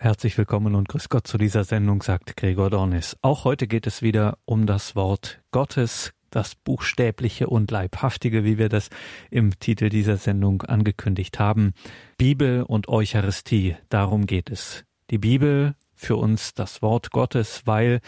[0.00, 3.16] Herzlich willkommen und grüß Gott zu dieser Sendung, sagt Gregor Dornis.
[3.20, 8.68] Auch heute geht es wieder um das Wort Gottes, das Buchstäbliche und Leibhaftige, wie wir
[8.68, 8.90] das
[9.28, 11.72] im Titel dieser Sendung angekündigt haben.
[12.16, 14.84] Bibel und Eucharistie, darum geht es.
[15.10, 17.98] Die Bibel für uns das Wort Gottes, weil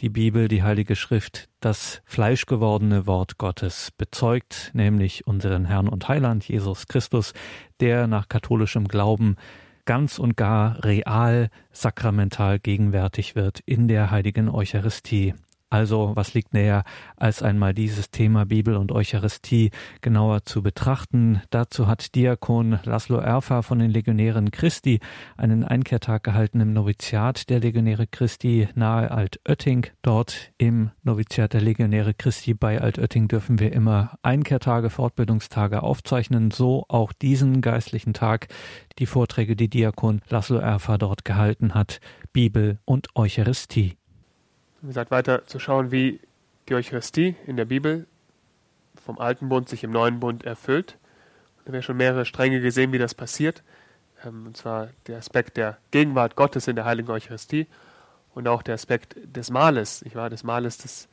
[0.00, 6.48] die Bibel, die Heilige Schrift, das fleischgewordene Wort Gottes bezeugt, nämlich unseren Herrn und Heiland
[6.48, 7.34] Jesus Christus,
[7.78, 9.36] der nach katholischem Glauben
[9.86, 15.34] ganz und gar real sakramental gegenwärtig wird in der heiligen Eucharistie.
[15.68, 16.84] Also, was liegt näher,
[17.16, 21.42] als einmal dieses Thema Bibel und Eucharistie genauer zu betrachten?
[21.50, 25.00] Dazu hat Diakon Laszlo Erfa von den Legionären Christi
[25.36, 29.88] einen Einkehrtag gehalten im Noviziat der Legionäre Christi nahe Altötting.
[30.02, 36.84] Dort im Noviziat der Legionäre Christi bei Altötting dürfen wir immer Einkehrtage, Fortbildungstage aufzeichnen, so
[36.88, 38.46] auch diesen geistlichen Tag,
[39.00, 41.98] die Vorträge, die Diakon Laszlo Erfa dort gehalten hat,
[42.32, 43.96] Bibel und Eucharistie
[44.86, 46.20] wie gesagt, weiter zu schauen, wie
[46.68, 48.06] die Eucharistie in der Bibel
[49.04, 50.96] vom Alten Bund sich im Neuen Bund erfüllt.
[51.58, 53.64] Da haben wir schon mehrere Stränge gesehen, wie das passiert.
[54.24, 57.66] Ähm, und zwar der Aspekt der Gegenwart Gottes in der Heiligen Eucharistie
[58.32, 60.30] und auch der Aspekt des Mahles, nicht wahr?
[60.30, 61.08] Des Mahles des,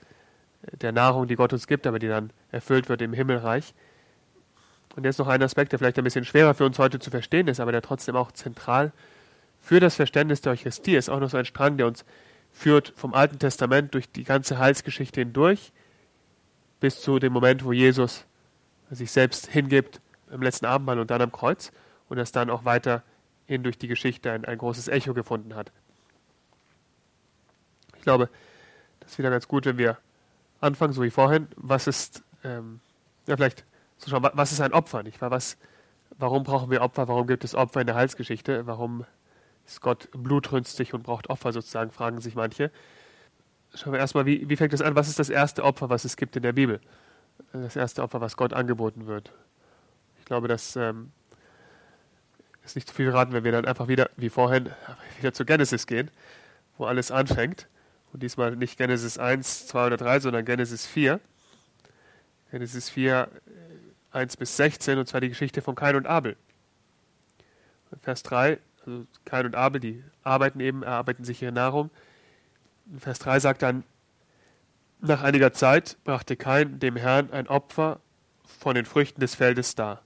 [0.72, 3.74] der Nahrung, die Gott uns gibt, aber die dann erfüllt wird im Himmelreich.
[4.96, 7.48] Und jetzt noch ein Aspekt, der vielleicht ein bisschen schwerer für uns heute zu verstehen
[7.48, 8.92] ist, aber der trotzdem auch zentral
[9.60, 11.10] für das Verständnis der Eucharistie ist.
[11.10, 12.06] Auch noch so ein Strang, der uns
[12.54, 15.74] führt vom Alten Testament durch die ganze Heilsgeschichte hindurch
[16.80, 18.26] bis zu dem Moment, wo Jesus
[18.92, 20.00] sich selbst hingibt
[20.32, 21.72] im letzten Abendmahl und dann am Kreuz
[22.10, 25.72] und das dann auch weiterhin durch die Geschichte ein, ein großes Echo gefunden hat.
[27.98, 28.30] Ich glaube,
[29.00, 29.98] das ist wieder ganz gut, wenn wir
[30.62, 32.80] anfangen, so wie vorhin, was ist, ähm,
[33.28, 33.66] ja vielleicht
[33.98, 35.32] zu schauen, was ist ein Opfer, nicht wahr?
[35.32, 35.58] Was,
[36.18, 37.08] warum brauchen wir Opfer?
[37.08, 38.68] Warum gibt es Opfer in der Heilsgeschichte?
[38.68, 39.06] Warum
[39.66, 42.72] ist Gott blutrünstig und braucht Opfer sozusagen, fragen sich manche.
[43.74, 44.96] Schauen wir erstmal, wie, wie fängt das an?
[44.96, 46.80] Was ist das erste Opfer, was es gibt in der Bibel?
[47.54, 49.32] Das erste Opfer, was Gott angeboten wird.
[50.20, 51.12] Ich glaube, das ähm,
[52.64, 54.70] ist nicht zu viel raten, wenn wir dann einfach wieder, wie vorhin,
[55.18, 56.12] wieder zu Genesis gehen,
[56.78, 57.68] wo alles anfängt.
[58.12, 61.20] Und diesmal nicht Genesis 1, 2 oder 3, sondern Genesis 4.
[62.52, 63.28] Genesis 4,
[64.12, 66.38] 1 bis 16, und zwar die Geschichte von Kain und Abel.
[68.02, 71.90] Vers 3 also Kain und Abel, die arbeiten eben, erarbeiten sich ihre Nahrung.
[72.98, 73.84] Vers 3 sagt dann,
[75.00, 78.00] nach einiger Zeit brachte Kain dem Herrn ein Opfer
[78.46, 80.02] von den Früchten des Feldes dar.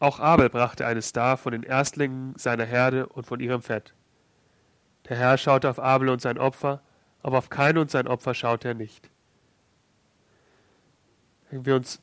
[0.00, 3.94] Auch Abel brachte eines dar von den Erstlingen seiner Herde und von ihrem Fett.
[5.08, 6.80] Der Herr schaute auf Abel und sein Opfer,
[7.22, 9.10] aber auf Kain und sein Opfer schaute er nicht.
[11.50, 12.00] Wenn wir uns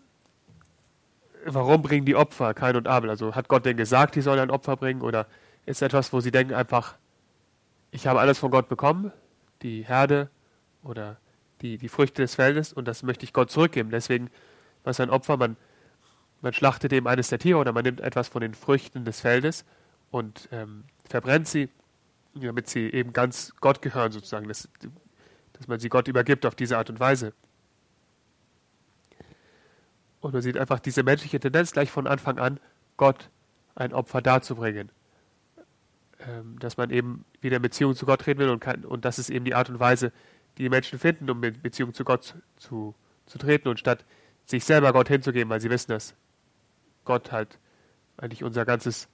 [1.46, 3.10] warum bringen die Opfer Kain und Abel?
[3.10, 5.28] Also hat Gott denn gesagt, die sollen ein Opfer bringen oder
[5.66, 6.96] ist etwas, wo sie denken einfach,
[7.92, 9.12] ich habe alles von Gott bekommen,
[9.62, 10.30] die Herde
[10.84, 11.18] oder
[11.62, 13.90] die, die Früchte des Feldes und das möchte ich Gott zurückgeben.
[13.90, 14.30] Deswegen,
[14.84, 15.58] was ein Opfer, man,
[16.42, 19.66] man schlachtet eben eines der Tiere oder man nimmt etwas von den Früchten des Feldes
[20.12, 21.70] und ähm, verbrennt sie,
[22.34, 24.70] damit sie eben ganz Gott gehören sozusagen, dass,
[25.54, 27.34] dass man sie Gott übergibt auf diese Art und Weise.
[30.20, 32.60] Und man sieht einfach diese menschliche Tendenz gleich von Anfang an,
[32.98, 33.30] Gott
[33.76, 34.90] ein Opfer darzubringen.
[36.28, 39.20] Ähm, dass man eben wieder in Beziehung zu Gott treten will und, kann, und das
[39.20, 40.12] ist eben die Art und Weise,
[40.58, 44.06] die die Menschen finden, um in Beziehung zu Gott zu, zu treten und statt
[44.46, 46.16] sich selber Gott hinzugeben, weil sie wissen, dass
[47.04, 47.60] Gott halt
[48.18, 49.08] eigentlich unser ganzes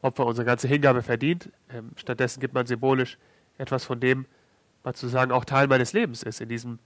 [0.00, 1.50] Opfer, unsere ganze Hingabe verdient.
[1.70, 3.18] Ähm, stattdessen gibt man symbolisch
[3.58, 4.26] etwas von dem,
[4.82, 6.80] was sozusagen auch Teil meines Lebens ist, in diesem,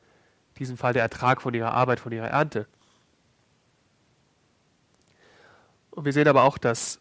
[0.58, 2.66] diesem Fall der Ertrag von ihrer Arbeit, von ihrer Ernte.
[5.92, 7.00] Und wir sehen aber auch, dass,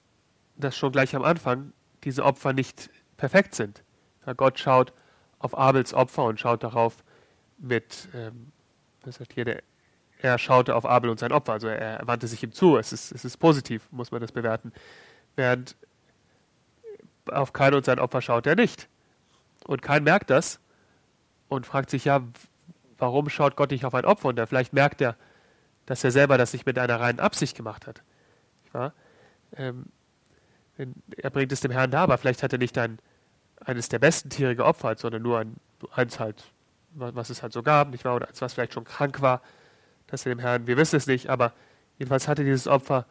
[0.56, 1.74] dass schon gleich am Anfang
[2.06, 3.84] diese Opfer nicht perfekt sind.
[4.26, 4.94] Ja, Gott schaut
[5.40, 7.04] auf Abels Opfer und schaut darauf
[7.58, 8.52] mit, ähm,
[9.04, 9.64] was sagt hier, der,
[10.20, 12.78] er schaute auf Abel und sein Opfer, also er, wandte sich ihm zu.
[12.78, 14.72] Es ist, es ist positiv, muss man das bewerten.
[15.36, 15.76] Während
[17.30, 18.88] auf Kain und sein Opfer schaut er nicht.
[19.68, 20.60] Und Kain merkt das
[21.48, 22.22] und fragt sich, ja,
[22.98, 24.30] warum schaut Gott nicht auf ein Opfer?
[24.30, 25.16] Und er vielleicht merkt er,
[25.86, 28.02] dass er selber das nicht mit einer reinen Absicht gemacht hat.
[29.56, 29.86] Ähm,
[30.78, 33.00] er bringt es dem Herrn da, aber vielleicht hat er nicht ein,
[33.64, 35.56] eines der besten Tiere geopfert, sondern nur ein,
[35.92, 36.52] eins halt,
[36.94, 38.16] was es halt so gab, nicht wahr?
[38.16, 39.42] Oder eins, was vielleicht schon krank war,
[40.08, 41.54] dass er dem Herrn, wir wissen es nicht, aber
[41.98, 43.06] jedenfalls hat er dieses Opfer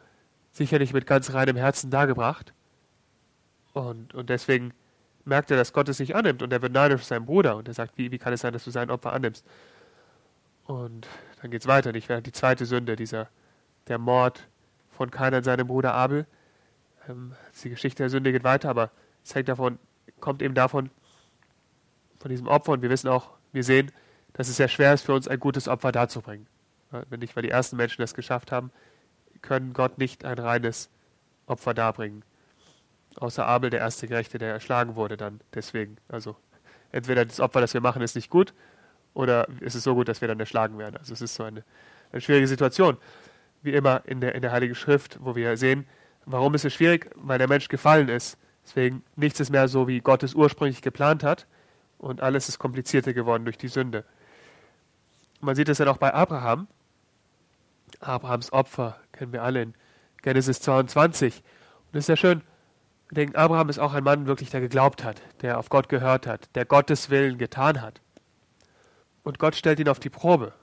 [0.51, 2.53] sicherlich mit ganz reinem Herzen dargebracht.
[3.73, 4.73] Und, und deswegen
[5.25, 7.67] merkt er, dass Gott es nicht annimmt und er wird neidisch auf seinen Bruder und
[7.67, 9.45] er sagt, wie, wie kann es sein, dass du sein Opfer annimmst?
[10.65, 11.07] Und
[11.41, 12.21] dann geht es weiter, nicht wahr?
[12.21, 13.29] Die zweite Sünde, dieser,
[13.87, 14.47] der Mord
[14.89, 16.25] von Kain seinem Bruder Abel.
[17.09, 18.91] Ähm, die Geschichte der Sünde geht weiter, aber
[19.23, 19.79] es hängt davon
[20.19, 20.89] kommt eben davon,
[22.19, 22.73] von diesem Opfer.
[22.73, 23.91] Und wir wissen auch, wir sehen,
[24.33, 26.47] dass es sehr schwer ist für uns, ein gutes Opfer darzubringen.
[27.09, 28.71] Wenn nicht, weil die ersten Menschen das geschafft haben,
[29.41, 30.89] können Gott nicht ein reines
[31.45, 32.23] Opfer darbringen.
[33.17, 35.97] Außer Abel, der erste Gerechte, der erschlagen wurde dann deswegen.
[36.07, 36.35] Also
[36.91, 38.53] entweder das Opfer, das wir machen, ist nicht gut,
[39.13, 40.97] oder ist es so gut, dass wir dann erschlagen werden.
[40.97, 41.63] Also es ist so eine,
[42.11, 42.97] eine schwierige Situation.
[43.61, 45.87] Wie immer in der, in der Heiligen Schrift, wo wir sehen,
[46.25, 47.09] warum ist es schwierig?
[47.15, 48.37] Weil der Mensch gefallen ist.
[48.65, 51.47] Deswegen nichts ist mehr so, wie Gott es ursprünglich geplant hat.
[51.97, 54.05] Und alles ist komplizierter geworden durch die Sünde.
[55.39, 56.67] Man sieht es dann auch bei Abraham.
[57.99, 59.73] Abrahams Opfer kennen wir alle in
[60.21, 61.43] Genesis 22.
[61.91, 62.41] Und es ist ja schön,
[63.09, 66.25] wir denken, Abraham ist auch ein Mann wirklich, der geglaubt hat, der auf Gott gehört
[66.25, 68.01] hat, der Gottes Willen getan hat.
[69.23, 70.53] Und Gott stellt ihn auf die Probe.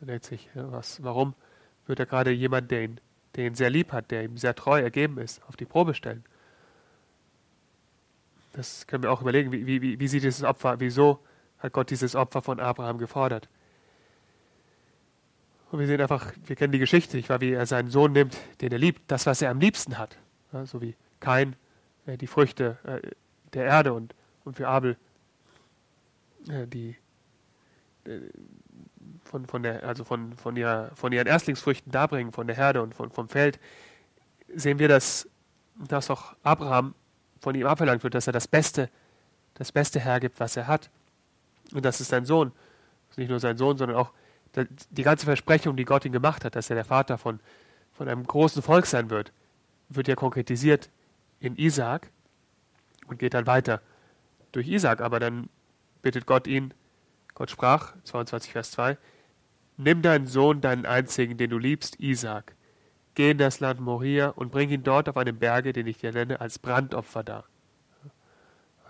[0.00, 1.34] Er denkt sich, was, warum
[1.86, 3.00] wird er gerade jemand, der ihn,
[3.38, 6.24] der ihn sehr lieb hat, der ihm sehr treu ergeben ist, auf die Probe stellen?
[8.52, 11.20] Das können wir auch überlegen, wie, wie, wie sieht dieses Opfer, wieso
[11.60, 13.48] hat Gott dieses Opfer von Abraham gefordert?
[15.70, 17.40] Und wir sehen einfach, wir kennen die Geschichte, nicht wahr?
[17.40, 20.16] wie er seinen Sohn nimmt, den er liebt, das, was er am liebsten hat.
[20.52, 21.54] Ja, so wie Kain
[22.06, 23.10] äh, die Früchte äh,
[23.52, 24.14] der Erde und,
[24.44, 24.96] und für Abel
[26.48, 26.96] äh, die
[28.04, 28.18] äh,
[29.28, 32.94] von, von der, also von, von, ihrer, von ihren Erstlingsfrüchten darbringen, von der Herde und
[32.94, 33.60] von, vom Feld,
[34.54, 35.28] sehen wir, dass,
[35.76, 36.94] dass auch Abraham
[37.40, 38.90] von ihm abverlangt wird, dass er das Beste,
[39.54, 40.90] das Beste hergibt, was er hat.
[41.72, 42.52] Und das ist sein Sohn.
[43.16, 44.12] Nicht nur sein Sohn, sondern auch
[44.90, 47.40] die ganze Versprechung, die Gott ihm gemacht hat, dass er der Vater von,
[47.92, 49.32] von einem großen Volk sein wird,
[49.88, 50.88] wird ja konkretisiert
[51.40, 52.10] in Isaak
[53.06, 53.82] und geht dann weiter
[54.52, 55.00] durch Isaak.
[55.00, 55.48] Aber dann
[56.02, 56.72] bittet Gott ihn,
[57.34, 58.96] Gott sprach, 22 Vers 2,
[59.78, 62.56] Nimm deinen Sohn, deinen einzigen, den du liebst, Isaak,
[63.14, 66.12] geh in das Land Moria und bring ihn dort auf einem Berge, den ich dir
[66.12, 67.44] nenne, als Brandopfer dar.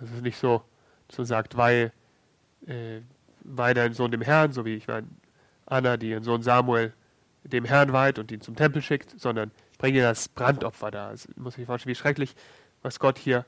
[0.01, 0.63] Also nicht so,
[1.11, 1.93] so sagt, weil,
[2.67, 3.01] äh,
[3.45, 5.09] weil dein Sohn dem Herrn, so wie ich meine,
[5.67, 6.95] Anna, die ihren Sohn Samuel
[7.45, 11.11] dem Herrn weiht und ihn zum Tempel schickt, sondern bringe das Brandopfer da.
[11.11, 12.35] Das muss ich vorstellen, wie schrecklich,
[12.83, 13.45] was Gott hier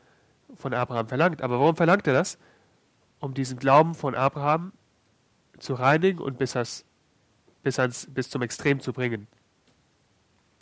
[0.55, 1.43] von Abraham verlangt.
[1.43, 2.39] Aber warum verlangt er das?
[3.19, 4.73] Um diesen Glauben von Abraham
[5.59, 6.85] zu reinigen und bis, das,
[7.63, 9.27] bis, ans, bis zum Extrem zu bringen.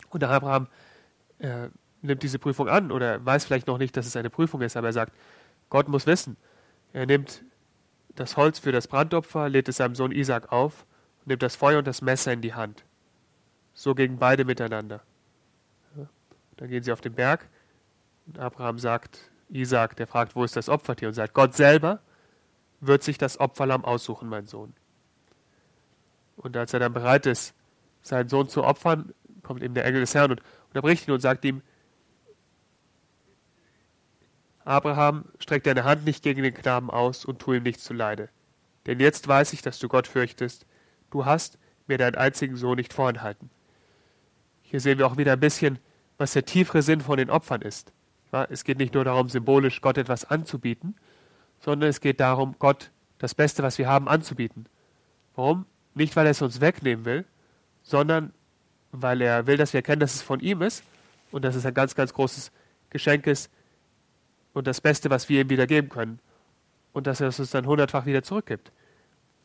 [0.09, 0.67] Und Abraham
[1.39, 1.69] äh,
[2.01, 4.87] nimmt diese Prüfung an oder weiß vielleicht noch nicht, dass es eine Prüfung ist, aber
[4.87, 5.13] er sagt,
[5.69, 6.37] Gott muss wissen.
[6.93, 7.43] Er nimmt
[8.15, 10.85] das Holz für das Brandopfer, lädt es seinem Sohn Isaac auf
[11.21, 12.83] und nimmt das Feuer und das Messer in die Hand.
[13.73, 15.01] So gegen beide miteinander.
[16.57, 17.47] Dann gehen sie auf den Berg
[18.27, 21.07] und Abraham sagt, Isaac, der fragt, wo ist das Opfertier?
[21.07, 22.01] Und sagt, Gott selber
[22.81, 24.73] wird sich das Opferlamm aussuchen, mein Sohn.
[26.39, 27.53] Und als er dann bereit ist,
[28.01, 29.13] seinen Sohn zu opfern,
[29.43, 31.61] kommt eben der Engel des Herrn und unterbricht ihn und sagt ihm,
[34.63, 38.29] Abraham, streck deine Hand nicht gegen den Knaben aus und tu ihm nichts zuleide.
[38.85, 40.65] Denn jetzt weiß ich, dass du Gott fürchtest.
[41.09, 41.57] Du hast
[41.87, 43.49] mir deinen einzigen Sohn nicht vorenthalten.
[44.61, 45.79] Hier sehen wir auch wieder ein bisschen,
[46.17, 47.91] was der tiefere Sinn von den Opfern ist.
[48.49, 50.95] Es geht nicht nur darum, symbolisch Gott etwas anzubieten,
[51.59, 54.67] sondern es geht darum, Gott das Beste, was wir haben, anzubieten.
[55.35, 55.65] Warum?
[55.93, 57.25] Nicht, weil er es uns wegnehmen will,
[57.83, 58.33] sondern
[58.91, 60.83] weil er will, dass wir erkennen, dass es von ihm ist
[61.31, 62.51] und dass es ein ganz, ganz großes
[62.89, 63.51] Geschenk ist
[64.53, 66.19] und das Beste, was wir ihm wieder geben können.
[66.91, 68.71] Und dass er es uns dann hundertfach wieder zurückgibt.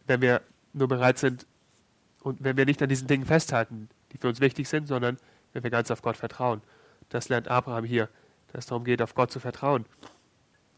[0.06, 0.40] Wenn wir
[0.72, 1.46] nur bereit sind
[2.20, 5.18] und wenn wir nicht an diesen Dingen festhalten, die für uns wichtig sind, sondern
[5.52, 6.62] wenn wir ganz auf Gott vertrauen.
[7.10, 8.08] Das lernt Abraham hier,
[8.52, 9.84] dass es darum geht, auf Gott zu vertrauen.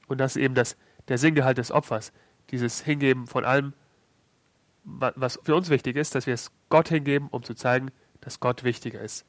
[0.08, 0.76] Und das ist eben das,
[1.08, 2.12] der Sinngehalt des Opfers,
[2.50, 3.72] dieses Hingeben von allem,
[4.86, 7.90] was für uns wichtig ist, dass wir es Gott hingeben, um zu zeigen,
[8.20, 9.26] dass Gott wichtiger ist.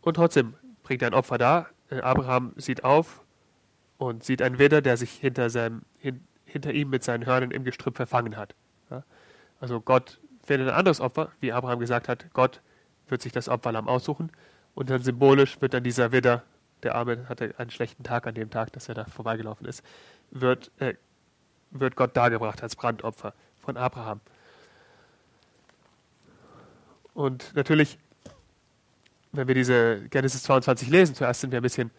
[0.00, 1.66] Und trotzdem bringt er ein Opfer da.
[1.90, 3.22] Äh, Abraham sieht auf
[3.98, 7.64] und sieht einen Widder, der sich hinter, seinem, hin, hinter ihm mit seinen Hörnern im
[7.64, 8.54] Gestrüpp verfangen hat.
[9.60, 12.62] Also Gott findet ein anderes Opfer, wie Abraham gesagt hat, Gott
[13.08, 14.32] wird sich das Opferlamm aussuchen
[14.74, 16.44] und dann symbolisch wird dann dieser Widder,
[16.82, 19.84] der Arme hatte einen schlechten Tag an dem Tag, dass er da vorbeigelaufen ist,
[20.30, 20.94] wird, äh,
[21.70, 24.20] wird Gott dargebracht als Brandopfer von Abraham.
[27.14, 27.98] Und natürlich,
[29.32, 31.90] wenn wir diese Genesis 22 lesen, zuerst sind wir ein bisschen,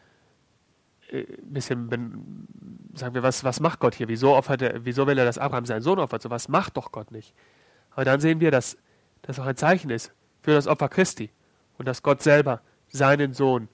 [1.09, 2.47] äh, bisschen
[2.93, 4.07] sagen wir, was, was macht Gott hier?
[4.07, 6.21] Wieso, opfert er, wieso will er, dass Abraham seinen Sohn opfert?
[6.21, 7.33] So was macht doch Gott nicht.
[7.91, 8.77] Aber dann sehen wir, dass
[9.21, 10.11] das auch ein Zeichen ist
[10.41, 11.29] für das Opfer Christi
[11.77, 13.67] und dass Gott selber seinen Sohn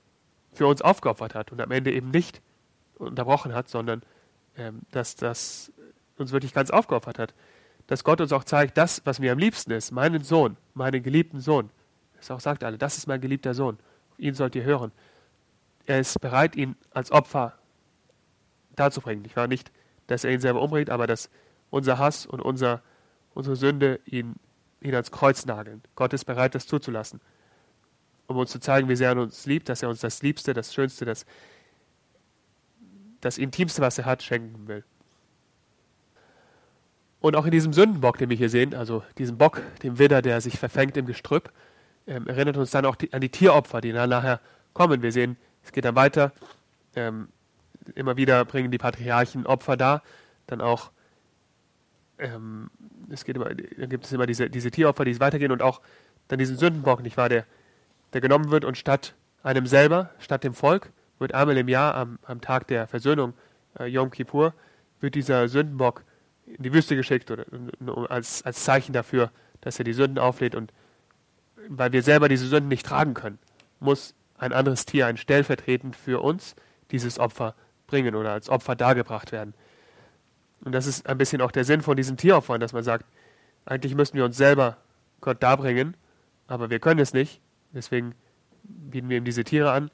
[0.52, 2.42] für uns aufgeopfert hat und am Ende eben nicht
[2.96, 4.02] unterbrochen hat, sondern
[4.58, 5.72] ähm, dass das
[6.18, 7.34] uns wirklich ganz aufgeopfert hat.
[7.88, 11.40] Dass Gott uns auch zeigt, das, was mir am liebsten ist, meinen Sohn, meinen geliebten
[11.40, 11.70] Sohn.
[12.18, 13.78] Das auch sagt alle, das ist mein geliebter Sohn.
[14.18, 14.92] Ihn sollt ihr hören.
[15.86, 17.54] Er ist bereit, ihn als Opfer
[18.76, 19.24] darzubringen.
[19.26, 19.72] Ich war nicht,
[20.08, 21.30] dass er ihn selber umbringt, aber dass
[21.70, 22.82] unser Hass und unser,
[23.34, 24.36] unsere Sünde ihn,
[24.82, 25.82] ihn ans Kreuz nageln.
[25.96, 27.22] Gott ist bereit, das zuzulassen,
[28.28, 30.74] um uns zu zeigen, wie sehr er uns liebt, dass er uns das Liebste, das
[30.74, 31.26] Schönste, das,
[33.22, 34.84] das Intimste, was er hat, schenken will.
[37.20, 40.40] Und auch in diesem Sündenbock, den wir hier sehen, also diesem Bock, dem Widder, der
[40.42, 41.52] sich verfängt im Gestrüpp,
[42.06, 44.40] ähm, erinnert uns dann auch die, an die Tieropfer, die dann nachher
[44.74, 45.02] kommen.
[45.02, 46.32] Wir sehen, es geht dann weiter.
[46.96, 47.28] Ähm,
[47.96, 50.04] immer wieder bringen die Patriarchen Opfer dar.
[50.46, 50.92] Dann auch,
[52.20, 52.70] ähm,
[53.10, 55.82] es geht immer, dann gibt es immer diese, diese Tieropfer, die weitergehen und auch
[56.28, 57.46] dann diesen Sündenbock, nicht wahr, der,
[58.14, 62.20] der genommen wird und statt einem selber, statt dem Volk, wird einmal im Jahr am,
[62.24, 63.34] am Tag der Versöhnung,
[63.80, 64.54] äh, Yom Kippur,
[65.00, 66.04] wird dieser Sündenbock
[66.48, 67.46] in die Wüste geschickt oder,
[68.10, 70.72] als, als Zeichen dafür, dass er die Sünden auflädt und
[71.68, 73.40] weil wir selber diese Sünden nicht tragen können,
[73.80, 76.56] muss ein anderes Tier, ein stellvertretend für uns,
[76.92, 77.56] dieses Opfer
[77.88, 79.54] bringen oder als Opfer dargebracht werden.
[80.62, 83.06] Und das ist ein bisschen auch der Sinn von diesen Tieropfern, dass man sagt,
[83.66, 84.78] eigentlich müssen wir uns selber
[85.22, 85.96] Gott darbringen,
[86.48, 87.42] aber wir können es nicht.
[87.74, 88.16] Deswegen
[88.64, 89.92] bieten wir ihm diese Tiere an.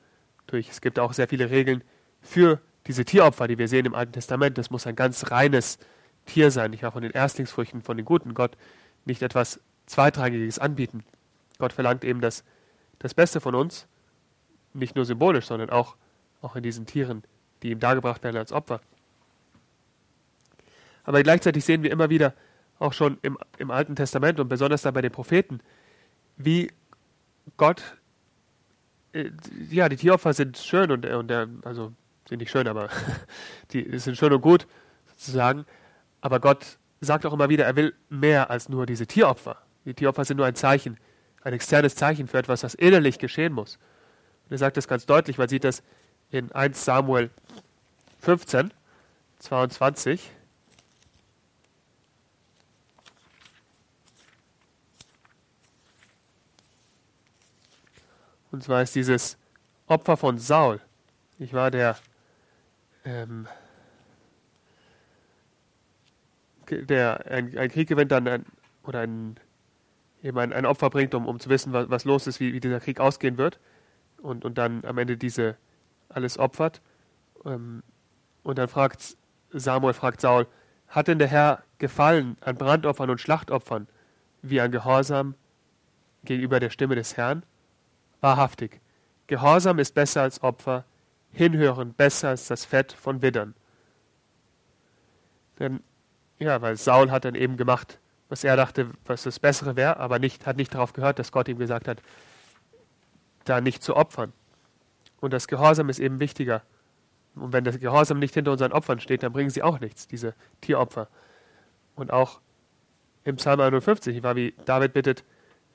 [0.48, 1.84] Durch, es gibt auch sehr viele Regeln
[2.22, 4.58] für diese Tieropfer, die wir sehen im Alten Testament.
[4.58, 5.80] Das muss ein ganz reines
[6.26, 8.34] Tier sein, nicht auch von den Erstlingsfrüchten, von den Guten.
[8.34, 8.58] Gott
[9.06, 11.04] nicht etwas Zweitrangiges anbieten.
[11.60, 12.44] Gott verlangt eben das,
[13.00, 13.88] das Beste von uns,
[14.74, 15.96] nicht nur symbolisch, sondern auch,
[16.42, 17.24] auch in diesen Tieren,
[17.62, 18.82] die ihm dargebracht werden als Opfer.
[21.04, 22.34] Aber gleichzeitig sehen wir immer wieder,
[22.80, 25.60] auch schon im, im Alten Testament und besonders dann bei den Propheten,
[26.38, 26.72] wie
[27.58, 27.98] Gott,
[29.14, 29.30] äh,
[29.70, 31.94] ja, die Tieropfer sind schön und, und der, also
[32.28, 32.90] sind nicht schön, aber
[33.72, 34.66] die sind schön und gut,
[35.12, 35.66] sozusagen.
[36.24, 39.58] Aber Gott sagt auch immer wieder, er will mehr als nur diese Tieropfer.
[39.84, 40.98] Die Tieropfer sind nur ein Zeichen
[41.44, 43.76] ein externes Zeichen für etwas, was innerlich geschehen muss.
[44.46, 45.84] Und er sagt das ganz deutlich, man sieht das
[46.32, 47.30] in 1 Samuel
[48.22, 48.72] 15,
[49.40, 50.32] 22.
[58.52, 59.38] Und zwar ist dieses
[59.88, 60.80] Opfer von Saul.
[61.40, 61.98] Ich war der,
[63.04, 63.48] ähm,
[66.82, 68.46] der ein, ein Krieg gewinnt dann ein,
[68.84, 69.38] oder ein
[70.24, 72.60] eben ein, ein Opfer bringt, um, um zu wissen, was, was los ist, wie, wie
[72.60, 73.60] dieser Krieg ausgehen wird.
[74.22, 75.58] Und, und dann am Ende diese
[76.10, 76.82] alles opfert.
[77.46, 77.84] Ähm,
[78.44, 79.18] und dann fragt
[79.52, 80.48] Samuel, fragt Saul,
[80.88, 83.88] hat denn der Herr gefallen an Brandopfern und Schlachtopfern
[84.42, 85.36] wie an Gehorsam
[86.24, 87.44] gegenüber der Stimme des Herrn?
[88.22, 88.80] Wahrhaftig.
[89.28, 90.86] Gehorsam ist besser als Opfer,
[91.32, 93.56] hinhören besser als das Fett von Widdern.
[95.60, 95.82] Denn,
[96.44, 100.20] ja, weil Saul hat dann eben gemacht, was er dachte, was das Bessere wäre, aber
[100.20, 102.02] nicht, hat nicht darauf gehört, dass Gott ihm gesagt hat,
[103.46, 104.34] da nicht zu opfern.
[105.20, 106.62] Und das Gehorsam ist eben wichtiger.
[107.36, 110.34] Und wenn das Gehorsam nicht hinter unseren Opfern steht, dann bringen sie auch nichts, diese
[110.62, 111.08] Tieropfer.
[111.96, 112.42] Und auch
[113.24, 115.24] im Psalm 51 war wie David bittet,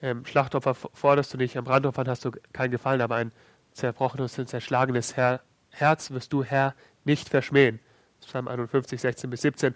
[0.00, 3.32] ähm, Schlachtopfer forderst du nicht, am Brandopfern hast du keinen Gefallen, aber ein
[3.72, 7.80] zerbrochenes und zerschlagenes Her Herz wirst du, Herr, nicht verschmähen.
[8.20, 9.75] Psalm 51, 16 bis 17.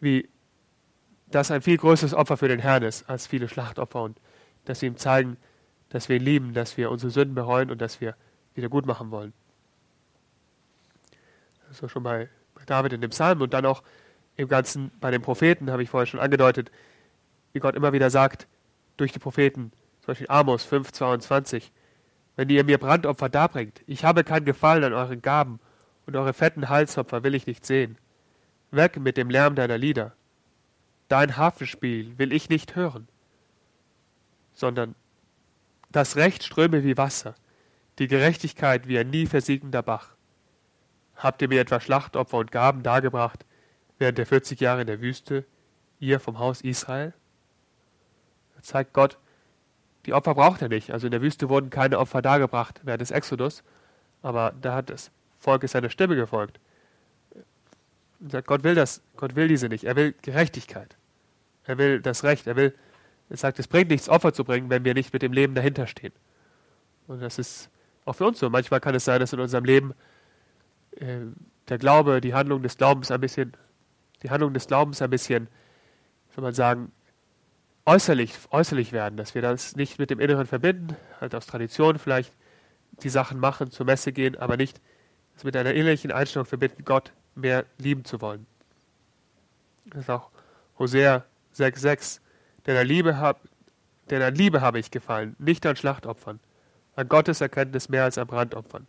[0.00, 0.28] Wie
[1.34, 4.20] das ein viel größeres Opfer für den Herrn ist als viele Schlachtopfer und
[4.64, 5.36] dass wir ihm zeigen,
[5.88, 8.14] dass wir ihn lieben, dass wir unsere Sünden bereuen und dass wir
[8.54, 9.32] wieder gut machen wollen.
[11.80, 13.82] War schon bei, bei David in dem Psalm und dann auch
[14.36, 16.70] im Ganzen bei den Propheten, habe ich vorher schon angedeutet,
[17.52, 18.46] wie Gott immer wieder sagt,
[18.96, 21.72] durch die Propheten, zum Beispiel Amos 5, 22,
[22.36, 25.58] wenn ihr mir Brandopfer darbringt, ich habe kein Gefallen an euren Gaben
[26.06, 27.98] und eure fetten Halsopfer will ich nicht sehen.
[28.70, 30.14] Weg mit dem Lärm deiner Lieder.
[31.14, 33.06] Dein Hafenspiel will ich nicht hören,
[34.52, 34.96] sondern
[35.92, 37.36] das Recht ströme wie Wasser,
[38.00, 40.16] die Gerechtigkeit wie ein nie versiegender Bach.
[41.14, 43.46] Habt ihr mir etwa Schlachtopfer und Gaben dargebracht
[43.96, 45.44] während der 40 Jahre in der Wüste,
[46.00, 47.14] ihr vom Haus Israel?
[48.56, 49.16] Da zeigt Gott,
[50.06, 50.90] die Opfer braucht er nicht.
[50.90, 53.62] Also in der Wüste wurden keine Opfer dargebracht während des Exodus,
[54.20, 56.58] aber da hat das Volk seiner Stimme gefolgt.
[58.18, 59.84] Sagt, Gott will das, Gott will diese nicht.
[59.84, 60.96] Er will Gerechtigkeit.
[61.66, 62.46] Er will das Recht.
[62.46, 62.74] Er will,
[63.30, 65.86] er sagt, es bringt nichts, Opfer zu bringen, wenn wir nicht mit dem Leben dahinter
[65.86, 66.12] stehen.
[67.06, 67.70] Und das ist
[68.04, 68.50] auch für uns so.
[68.50, 69.94] Manchmal kann es sein, dass in unserem Leben
[70.96, 71.20] äh,
[71.68, 73.52] der Glaube, die Handlung des Glaubens ein bisschen,
[74.22, 75.48] die Handlung des Glaubens ein bisschen,
[76.34, 76.92] soll man sagen,
[77.86, 82.32] äußerlich, äußerlich werden, dass wir das nicht mit dem Inneren verbinden, halt aus Tradition vielleicht
[83.02, 84.80] die Sachen machen, zur Messe gehen, aber nicht
[85.34, 88.46] das mit einer innerlichen Einstellung verbinden, Gott mehr lieben zu wollen.
[89.86, 90.30] Das ist auch
[90.78, 91.24] Hosea
[91.56, 92.20] 6,6.
[92.66, 93.40] Denn an Liebe, hab,
[94.10, 96.40] denn an Liebe habe ich gefallen, nicht an Schlachtopfern.
[96.96, 98.86] An Gottes Erkenntnis mehr als an Brandopfern.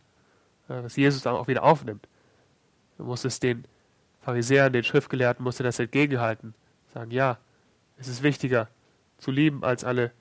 [0.68, 2.08] Was Jesus auch wieder aufnimmt.
[2.98, 3.66] Man muss es den
[4.22, 6.56] Pharisäern, den Schriftgelehrten musste das entgegenhalten.
[6.94, 7.38] Sagen, ja,
[7.98, 8.70] es ist wichtiger
[9.18, 10.12] zu lieben, als alle,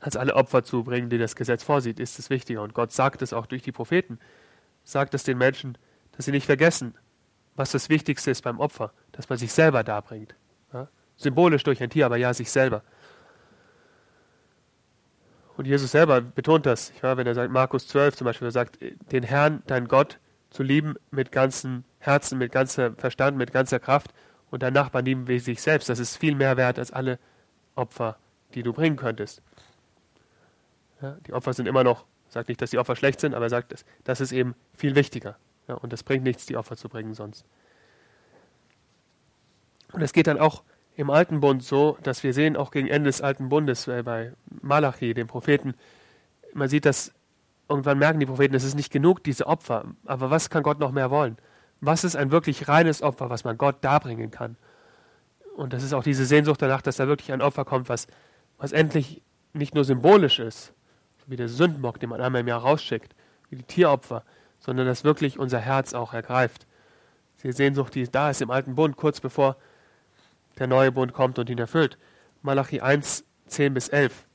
[0.00, 2.62] als alle Opfer zu bringen, die das Gesetz vorsieht, ist es wichtiger.
[2.62, 4.18] Und Gott sagt es auch durch die Propheten,
[4.84, 5.76] sagt es den Menschen,
[6.12, 6.94] dass sie nicht vergessen,
[7.58, 10.34] was das Wichtigste ist beim Opfer, dass man sich selber darbringt.
[10.72, 10.88] Ja?
[11.16, 12.82] Symbolisch durch ein Tier, aber ja, sich selber.
[15.56, 18.78] Und Jesus selber betont das, ja, wenn er sagt, Markus 12 zum Beispiel, er sagt,
[19.10, 24.14] den Herrn, dein Gott, zu lieben mit ganzem Herzen, mit ganzem Verstand, mit ganzer Kraft
[24.50, 25.88] und dein Nachbarn lieben wie sich selbst.
[25.88, 27.18] Das ist viel mehr wert als alle
[27.74, 28.16] Opfer,
[28.54, 29.42] die du bringen könntest.
[31.02, 33.50] Ja, die Opfer sind immer noch, sagt nicht, dass die Opfer schlecht sind, aber er
[33.50, 35.36] sagt, das, das ist eben viel wichtiger.
[35.68, 37.44] Ja, und es bringt nichts, die Opfer zu bringen sonst.
[39.92, 40.62] Und es geht dann auch
[40.96, 44.32] im Alten Bund so, dass wir sehen, auch gegen Ende des Alten Bundes, äh, bei
[44.62, 45.74] Malachi, dem Propheten,
[46.54, 47.12] man sieht, dass
[47.68, 49.84] irgendwann merken die Propheten, es ist nicht genug, diese Opfer.
[50.06, 51.36] Aber was kann Gott noch mehr wollen?
[51.80, 54.56] Was ist ein wirklich reines Opfer, was man Gott darbringen kann?
[55.54, 58.06] Und das ist auch diese Sehnsucht danach, dass da wirklich ein Opfer kommt, was,
[58.56, 59.22] was endlich
[59.52, 60.72] nicht nur symbolisch ist,
[61.26, 63.14] wie der Sündenbock, den man einmal im Jahr rausschickt,
[63.50, 64.24] wie die Tieropfer,
[64.58, 66.66] sondern dass wirklich unser Herz auch ergreift.
[67.42, 69.56] Die Sehnsucht, die da ist im alten Bund, kurz bevor
[70.58, 71.98] der neue Bund kommt und ihn erfüllt.
[72.42, 74.26] Malachi 1, 10 bis 11.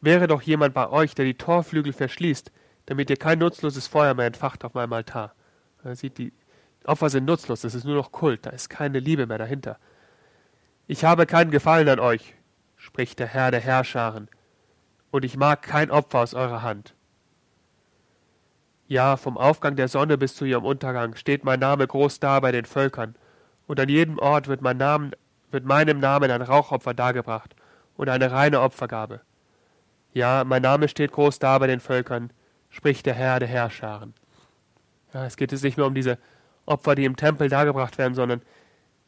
[0.00, 2.52] Wäre doch jemand bei euch, der die Torflügel verschließt,
[2.86, 5.34] damit ihr kein nutzloses Feuer mehr entfacht auf meinem Altar.
[5.82, 6.32] Man sieht, die
[6.84, 9.78] Opfer sind nutzlos, das ist nur noch Kult, da ist keine Liebe mehr dahinter.
[10.86, 12.34] Ich habe keinen Gefallen an euch,
[12.76, 14.28] spricht der Herr der Herrscharen,
[15.10, 16.94] und ich mag kein Opfer aus eurer Hand.
[18.90, 22.50] Ja, vom Aufgang der Sonne bis zu ihrem Untergang steht mein Name groß da bei
[22.50, 23.14] den Völkern,
[23.68, 25.12] und an jedem Ort wird, mein Namen,
[25.52, 27.54] wird meinem Namen ein Rauchopfer dargebracht
[27.96, 29.20] und eine reine Opfergabe.
[30.12, 32.32] Ja, mein Name steht groß da bei den Völkern,
[32.68, 34.12] spricht der Herr der Herrscharen.
[35.14, 36.18] Ja, es geht jetzt nicht nur um diese
[36.66, 38.42] Opfer, die im Tempel dargebracht werden, sondern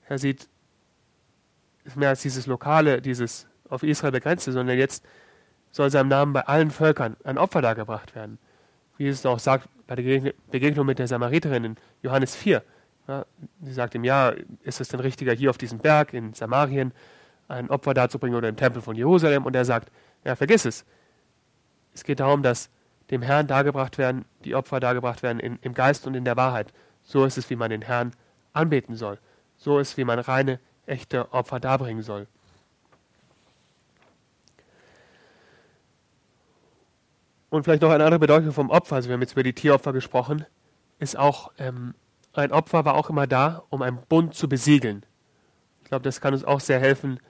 [0.06, 0.48] er sieht
[1.84, 5.04] es mehr als dieses Lokale, dieses auf Israel begrenzte, sondern jetzt
[5.72, 8.38] soll seinem Namen bei allen Völkern ein Opfer dargebracht werden.
[8.96, 12.62] Wie es auch sagt bei der Begegnung mit der Samariterin in Johannes 4.
[13.08, 13.26] Ja,
[13.60, 16.92] sie sagt ihm, ja, ist es denn richtiger, hier auf diesem Berg in Samarien
[17.48, 19.44] ein Opfer darzubringen oder im Tempel von Jerusalem?
[19.44, 19.90] Und er sagt,
[20.24, 20.84] ja, vergiss es.
[21.94, 22.70] Es geht darum, dass
[23.10, 26.72] dem Herrn dargebracht werden, die Opfer dargebracht werden in, im Geist und in der Wahrheit.
[27.02, 28.12] So ist es, wie man den Herrn
[28.52, 29.18] anbeten soll.
[29.56, 32.26] So ist, wie man reine, echte Opfer darbringen soll.
[37.52, 39.92] Und vielleicht noch eine andere Bedeutung vom Opfer, also wir haben jetzt über die Tieropfer
[39.92, 40.46] gesprochen,
[40.98, 41.92] ist auch ähm,
[42.32, 45.04] ein Opfer war auch immer da, um einen Bund zu besiegeln.
[45.82, 47.20] Ich glaube, das kann uns auch sehr helfen,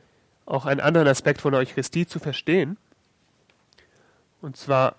[0.46, 2.76] auch einen anderen Aspekt von der Eucharistie zu verstehen.
[4.40, 4.94] Und zwar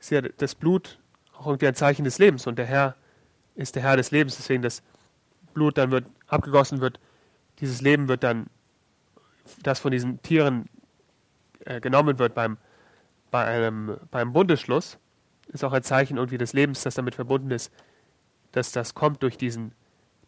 [0.00, 1.00] ist ja das Blut
[1.36, 2.96] auch irgendwie ein Zeichen des Lebens und der Herr
[3.56, 4.82] ist der Herr des Lebens, deswegen das
[5.52, 6.98] Blut dann wird abgegossen wird,
[7.60, 8.46] dieses Leben wird dann,
[9.62, 10.70] das von diesen Tieren
[11.66, 12.56] äh, genommen wird beim,
[13.36, 14.96] bei einem, beim Bundesschluss,
[15.48, 17.70] ist auch ein Zeichen irgendwie des Lebens, das damit verbunden ist,
[18.52, 19.72] dass das kommt durch diesen,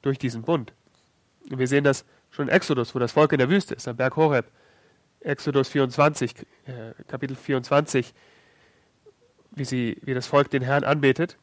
[0.03, 0.75] durch diesen Bund.
[1.49, 3.97] Und wir sehen das schon in Exodus, wo das Volk in der Wüste ist, am
[3.97, 4.51] Berg Horeb.
[5.21, 6.35] Exodus 24,
[6.67, 8.13] äh, Kapitel 24,
[9.53, 11.39] wie, sie, wie das Volk den Herrn anbetet,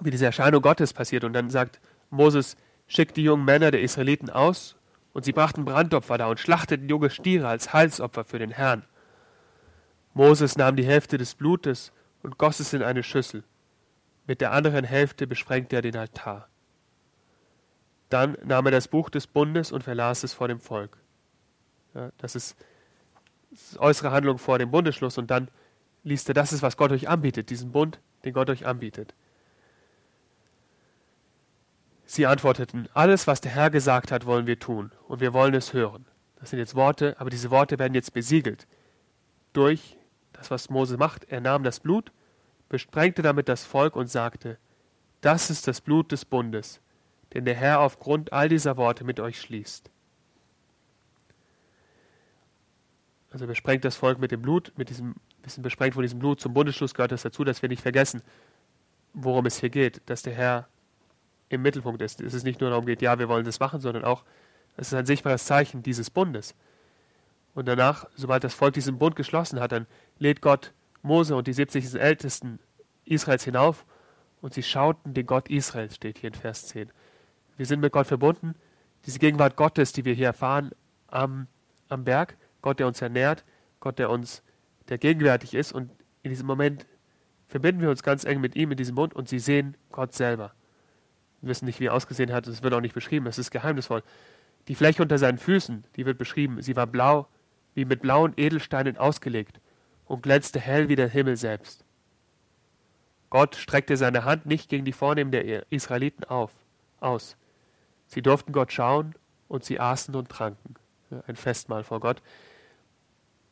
[0.00, 1.22] wie diese Erscheinung Gottes passiert.
[1.22, 1.78] Und dann sagt
[2.10, 2.56] Moses,
[2.88, 4.74] schickt die jungen Männer der Israeliten aus
[5.12, 8.84] und sie brachten Brandopfer da und schlachteten junge Stiere als Heilsopfer für den Herrn.
[10.14, 13.44] Moses nahm die Hälfte des Blutes und goss es in eine Schüssel.
[14.26, 16.48] Mit der anderen Hälfte besprengte er den Altar.
[18.08, 20.98] Dann nahm er das Buch des Bundes und verlas es vor dem Volk.
[21.94, 22.56] Ja, das, ist,
[23.78, 25.48] äußere Handlung vor dem Bundesschluss und dann
[26.04, 29.14] liest er, das ist, was Gott euch anbietet, diesen Bund, den Gott euch anbietet.
[32.04, 35.72] Sie antworteten, alles, was der Herr gesagt hat, wollen wir tun und wir wollen es
[35.72, 36.04] hören.
[36.36, 38.66] Das sind jetzt Worte, aber diese Worte werden jetzt besiegelt
[39.52, 39.96] durch
[40.42, 41.24] das, was Mose macht.
[41.24, 42.12] Er nahm das Blut
[42.72, 44.56] besprengte damit das Volk und sagte,
[45.20, 46.80] das ist das Blut des Bundes,
[47.34, 49.90] den der Herr aufgrund all dieser Worte mit euch schließt.
[53.30, 56.40] Also besprengt das Volk mit dem Blut, mit diesem, bisschen besprengt von diesem Blut.
[56.40, 58.22] Zum Bundesschluss gehört das dazu, dass wir nicht vergessen,
[59.12, 60.66] worum es hier geht, dass der Herr
[61.50, 62.22] im Mittelpunkt ist.
[62.22, 64.24] Es nicht nur darum geht, ja, wir wollen das machen, sondern auch,
[64.78, 66.54] es ist ein sichtbares Zeichen dieses Bundes.
[67.54, 69.86] Und danach, sobald das Volk diesen Bund geschlossen hat, dann
[70.18, 72.58] lädt Gott Mose und die 70 Ältesten
[73.04, 73.84] Israels hinauf
[74.40, 76.90] und sie schauten den Gott Israels, steht hier in Vers 10.
[77.56, 78.54] Wir sind mit Gott verbunden.
[79.04, 80.70] Diese Gegenwart Gottes, die wir hier erfahren
[81.08, 81.48] am,
[81.88, 83.44] am Berg, Gott, der uns ernährt,
[83.80, 84.42] Gott, der uns,
[84.88, 85.90] der gegenwärtig ist und
[86.22, 86.86] in diesem Moment
[87.48, 90.54] verbinden wir uns ganz eng mit ihm in diesem Bund und sie sehen Gott selber.
[91.40, 94.02] Wir wissen nicht, wie er ausgesehen hat, es wird auch nicht beschrieben, es ist geheimnisvoll.
[94.68, 97.28] Die Fläche unter seinen Füßen, die wird beschrieben, sie war blau,
[97.74, 99.60] wie mit blauen Edelsteinen ausgelegt
[100.06, 101.84] und glänzte hell wie der Himmel selbst.
[103.30, 106.52] Gott streckte seine Hand nicht gegen die Vornehmen der Israeliten auf,
[107.00, 107.36] aus.
[108.06, 109.14] Sie durften Gott schauen
[109.48, 110.74] und sie aßen und tranken.
[111.26, 112.22] Ein Festmahl vor Gott.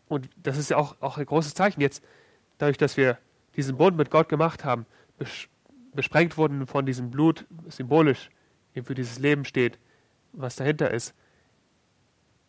[0.07, 1.81] Und das ist ja auch, auch ein großes Zeichen.
[1.81, 2.05] Jetzt,
[2.59, 3.17] dadurch, dass wir
[3.57, 4.85] diesen Bund mit Gott gemacht haben,
[5.95, 8.29] besprengt wurden von diesem Blut, symbolisch
[8.75, 9.79] eben für dieses Leben steht,
[10.33, 11.15] was dahinter ist,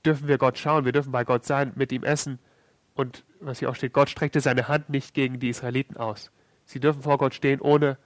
[0.06, 2.40] dürfen wir Gott schauen, wir dürfen bei Gott sein, mit ihm essen.
[2.94, 6.32] Und was hier auch steht, Gott streckte seine Hand nicht gegen die Israeliten aus.
[6.66, 7.98] Sie dürfen vor Gott stehen, ohne,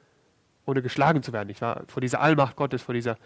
[0.66, 1.50] ohne geschlagen zu werden.
[1.50, 3.18] Ich war vor dieser Allmacht Gottes, vor dieser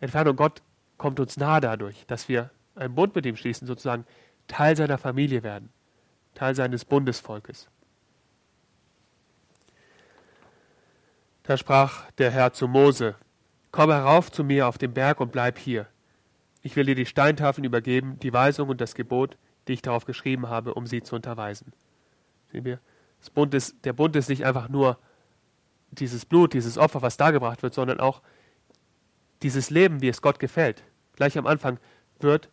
[0.00, 0.36] Entfernung.
[0.36, 0.62] Gott
[0.98, 4.04] kommt uns nahe dadurch, dass wir einen Bund mit ihm schließen, sozusagen
[4.48, 5.70] Teil seiner Familie werden,
[6.34, 7.68] Teil seines Bundesvolkes.
[11.42, 13.14] Da sprach der Herr zu Mose,
[13.70, 15.86] Komm herauf zu mir auf den Berg und bleib hier.
[16.66, 20.48] Ich will dir die Steintafeln übergeben, die Weisung und das Gebot, die ich darauf geschrieben
[20.48, 21.72] habe, um sie zu unterweisen.
[22.50, 22.80] Sehen wir?
[23.34, 24.98] Bund ist, der Bund ist nicht einfach nur
[25.92, 28.20] dieses Blut, dieses Opfer, was dargebracht wird, sondern auch
[29.42, 30.82] dieses Leben, wie es Gott gefällt.
[31.14, 31.78] Gleich am Anfang
[32.18, 32.50] wird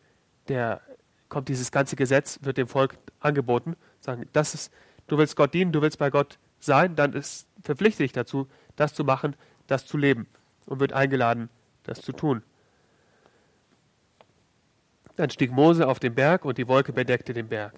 [0.48, 0.82] der,
[1.28, 4.72] kommt dieses ganze Gesetz, wird dem Volk angeboten, sagen, das ist,
[5.08, 8.94] du willst Gott dienen, du willst bei Gott sein, dann ist, verpflichte dich dazu, das
[8.94, 10.28] zu machen, das zu leben
[10.68, 11.50] und wird eingeladen,
[11.82, 12.44] das zu tun.
[15.16, 17.74] Dann stieg Mose auf den Berg und die Wolke bedeckte den Berg.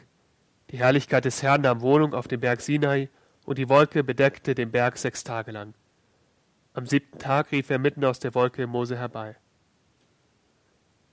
[0.72, 3.10] Die Herrlichkeit des Herrn nahm Wohnung auf dem Berg Sinai
[3.46, 5.74] und die Wolke bedeckte den Berg sechs Tage lang.
[6.74, 9.36] Am siebten Tag rief er mitten aus der Wolke Mose herbei.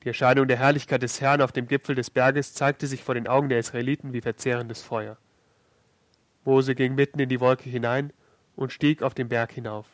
[0.02, 3.28] Die Erscheinung der Herrlichkeit des Herrn auf dem Gipfel des Berges zeigte sich vor den
[3.28, 5.16] Augen der Israeliten wie verzehrendes Feuer.
[6.44, 8.12] Mose ging mitten in die Wolke hinein
[8.56, 9.86] und stieg auf den Berg hinauf.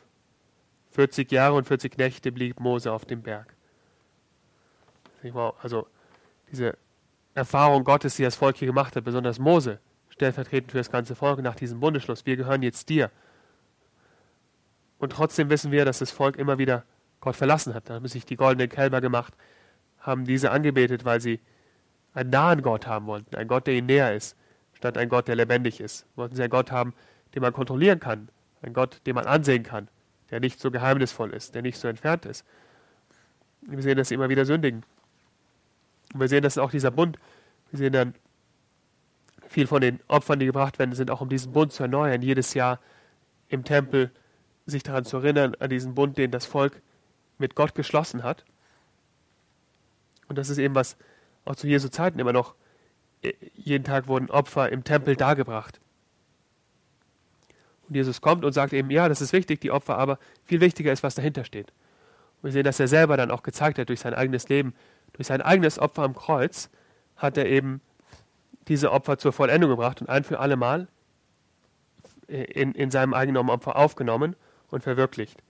[0.92, 3.54] 40 Jahre und 40 Nächte blieb Mose auf dem Berg.
[5.60, 5.86] Also
[6.50, 6.76] diese
[7.34, 9.78] Erfahrung Gottes, die das Volk hier gemacht hat, besonders Mose,
[10.10, 12.26] stellvertretend für das ganze Volk nach diesem Bundesschluss.
[12.26, 13.10] Wir gehören jetzt dir.
[14.98, 16.84] Und trotzdem wissen wir, dass das Volk immer wieder
[17.20, 17.88] Gott verlassen hat.
[17.88, 19.34] Da haben sich die goldenen Kälber gemacht,
[20.00, 21.40] haben diese angebetet, weil sie
[22.14, 24.36] einen nahen Gott haben wollten, einen Gott, der ihnen näher ist,
[24.72, 26.06] statt einen Gott, der lebendig ist.
[26.16, 26.94] Wollten sie einen Gott haben,
[27.34, 28.28] den man kontrollieren kann,
[28.62, 29.88] einen Gott, den man ansehen kann
[30.30, 32.44] der nicht so geheimnisvoll ist, der nicht so entfernt ist.
[33.62, 34.84] Wir sehen, dass sie immer wieder sündigen.
[36.12, 37.18] Und wir sehen, dass auch dieser Bund,
[37.70, 38.14] wir sehen dann,
[39.48, 42.54] viel von den Opfern, die gebracht werden, sind auch um diesen Bund zu erneuern, jedes
[42.54, 42.80] Jahr
[43.48, 44.10] im Tempel
[44.66, 46.82] sich daran zu erinnern, an diesen Bund, den das Volk
[47.38, 48.44] mit Gott geschlossen hat.
[50.28, 50.96] Und das ist eben was
[51.46, 52.54] auch zu Jesu Zeiten immer noch,
[53.22, 55.80] äh, jeden Tag wurden Opfer im Tempel dargebracht.
[57.88, 60.92] Und Jesus kommt und sagt eben, ja, das ist wichtig, die Opfer, aber viel wichtiger
[60.92, 61.72] ist, was dahinter steht.
[62.36, 64.74] Und wir sehen, dass er selber dann auch gezeigt hat durch sein eigenes Leben,
[65.12, 66.70] durch sein eigenes Opfer am Kreuz,
[67.16, 67.80] hat er eben
[68.68, 70.88] diese Opfer zur Vollendung gebracht und ein für alle Mal
[72.28, 74.36] in, in seinem eigenen Opfer aufgenommen
[74.68, 75.42] und verwirklicht.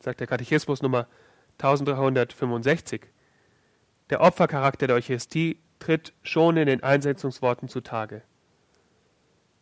[0.00, 1.06] Sagt der Katechismus Nummer
[1.58, 3.02] 1365.
[4.10, 8.22] Der Opfercharakter der Eucharistie tritt schon in den Einsetzungsworten zutage.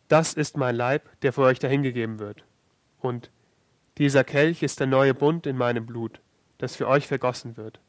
[0.07, 2.43] Das ist mein Leib, der für euch dahingegeben wird.
[2.99, 3.31] Und
[3.97, 6.21] dieser Kelch ist der neue Bund in meinem Blut,
[6.61, 7.79] das für euch vergossen wird.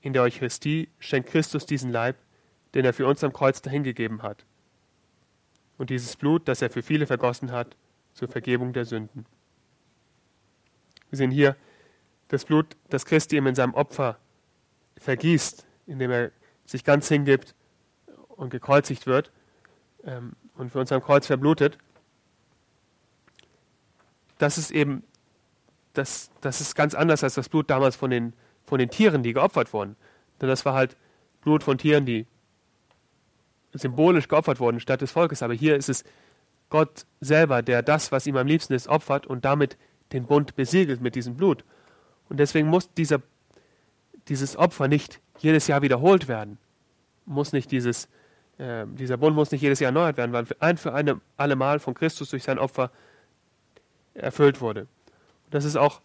[0.00, 2.16] In der Eucharistie schenkt Christus diesen Leib,
[2.74, 4.44] den er für uns am Kreuz dahingegeben hat.
[5.78, 7.76] Und dieses Blut, das er für viele vergossen hat,
[8.14, 9.26] zur Vergebung der Sünden.
[11.10, 11.56] Wir sehen hier
[12.26, 14.18] das Blut, das Christi ihm in seinem Opfer
[14.98, 16.32] vergießt, indem er
[16.64, 17.54] sich ganz hingibt
[18.28, 19.30] und gekreuzigt wird.
[20.02, 21.78] Ähm, und für uns am Kreuz verblutet,
[24.38, 25.04] das ist eben,
[25.92, 28.32] das, das ist ganz anders als das Blut damals von den,
[28.64, 29.96] von den Tieren, die geopfert wurden.
[30.40, 30.96] Denn das war halt
[31.42, 32.26] Blut von Tieren, die
[33.72, 35.42] symbolisch geopfert wurden statt des Volkes.
[35.42, 36.04] Aber hier ist es
[36.68, 39.76] Gott selber, der das, was ihm am liebsten ist, opfert und damit
[40.12, 41.64] den Bund besiegelt mit diesem Blut.
[42.28, 43.20] Und deswegen muss dieser,
[44.28, 46.58] dieses Opfer nicht jedes Jahr wiederholt werden.
[47.26, 48.08] Muss nicht dieses
[48.60, 51.78] äh, dieser Bund muss nicht jedes Jahr erneuert werden, weil ein für eine, alle Mal
[51.78, 52.90] von Christus durch sein Opfer
[54.12, 54.86] erfüllt wurde.
[55.50, 56.00] Und das ist auch,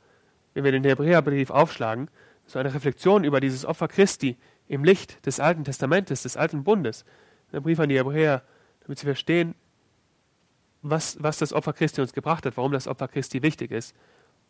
[0.55, 2.09] wenn wir den Hebräerbrief aufschlagen,
[2.47, 7.05] so eine Reflexion über dieses Opfer Christi im Licht des Alten Testamentes, des Alten Bundes.
[7.51, 8.41] Der Brief an die Hebräer,
[8.81, 9.53] damit sie verstehen,
[10.81, 13.95] was, was das Opfer Christi uns gebracht hat, warum das Opfer Christi wichtig ist.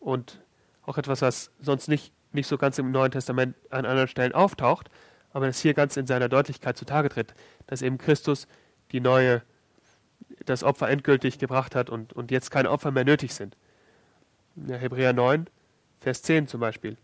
[0.00, 0.40] Und
[0.80, 4.88] auch etwas, was sonst nicht, nicht so ganz im Neuen Testament an anderen Stellen auftaucht,
[5.30, 7.34] aber das hier ganz in seiner Deutlichkeit zutage tritt,
[7.66, 8.48] dass eben Christus
[8.92, 9.42] die neue,
[10.46, 13.58] das Opfer endgültig gebracht hat und, und jetzt keine Opfer mehr nötig sind.
[14.68, 15.46] Hebräer 9,
[16.00, 16.96] Vers 10 zum Beispiel.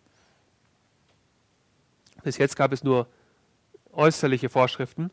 [2.23, 3.07] Bis jetzt gab es nur
[3.93, 5.11] äußerliche Vorschriften,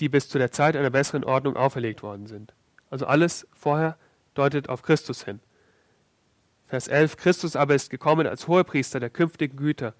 [0.00, 2.54] die bis zu der Zeit einer besseren Ordnung auferlegt worden sind.
[2.90, 3.96] Also alles vorher
[4.34, 5.40] deutet auf Christus hin.
[6.66, 9.94] Vers 11, Christus aber ist gekommen als Hohepriester der künftigen Güter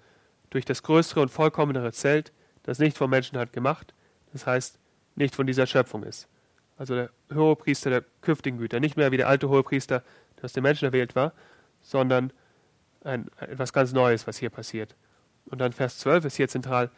[0.49, 3.93] durch das größere und vollkommenere Zelt, das nicht vom Menschen hat gemacht,
[4.33, 4.79] das heißt
[5.15, 6.27] nicht von dieser Schöpfung ist.
[6.77, 10.03] Also der Hohepriester der künftigen Güter, nicht mehr wie der alte Hohepriester,
[10.45, 11.33] der aus den Menschen erwählt war,
[11.81, 12.31] sondern
[13.03, 14.95] ein, etwas ganz Neues, was hier passiert.
[15.45, 16.91] Und dann Vers 12 ist hier zentral,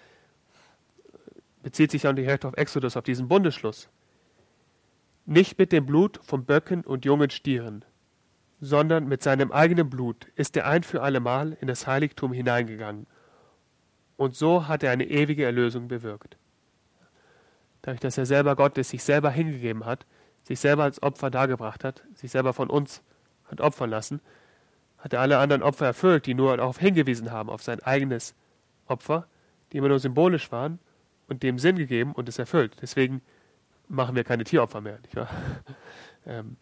[1.63, 3.89] bezieht sich dann direkt auf Exodus, auf diesen Bundesschluss.
[5.25, 7.83] Nicht mit dem Blut von Böcken und jungen Stieren,
[8.62, 13.07] sondern mit seinem eigenen Blut ist er ein für allemal in das Heiligtum hineingegangen.
[14.15, 16.38] Und so hat er eine ewige Erlösung bewirkt.
[17.81, 20.05] Dadurch, dass er selber Gott ist, sich selber hingegeben hat,
[20.43, 23.03] sich selber als Opfer dargebracht hat, sich selber von uns
[23.47, 24.21] hat opfern lassen,
[24.97, 28.36] hat er alle anderen Opfer erfüllt, die nur darauf hingewiesen haben, auf sein eigenes
[28.88, 29.27] Opfer,
[29.71, 30.79] die immer nur symbolisch waren
[31.27, 32.77] und dem Sinn gegeben und es erfüllt.
[32.81, 33.21] Deswegen
[33.88, 34.99] machen wir keine Tieropfer mehr.
[35.01, 35.29] Nicht wahr?
[36.25, 36.57] ähm.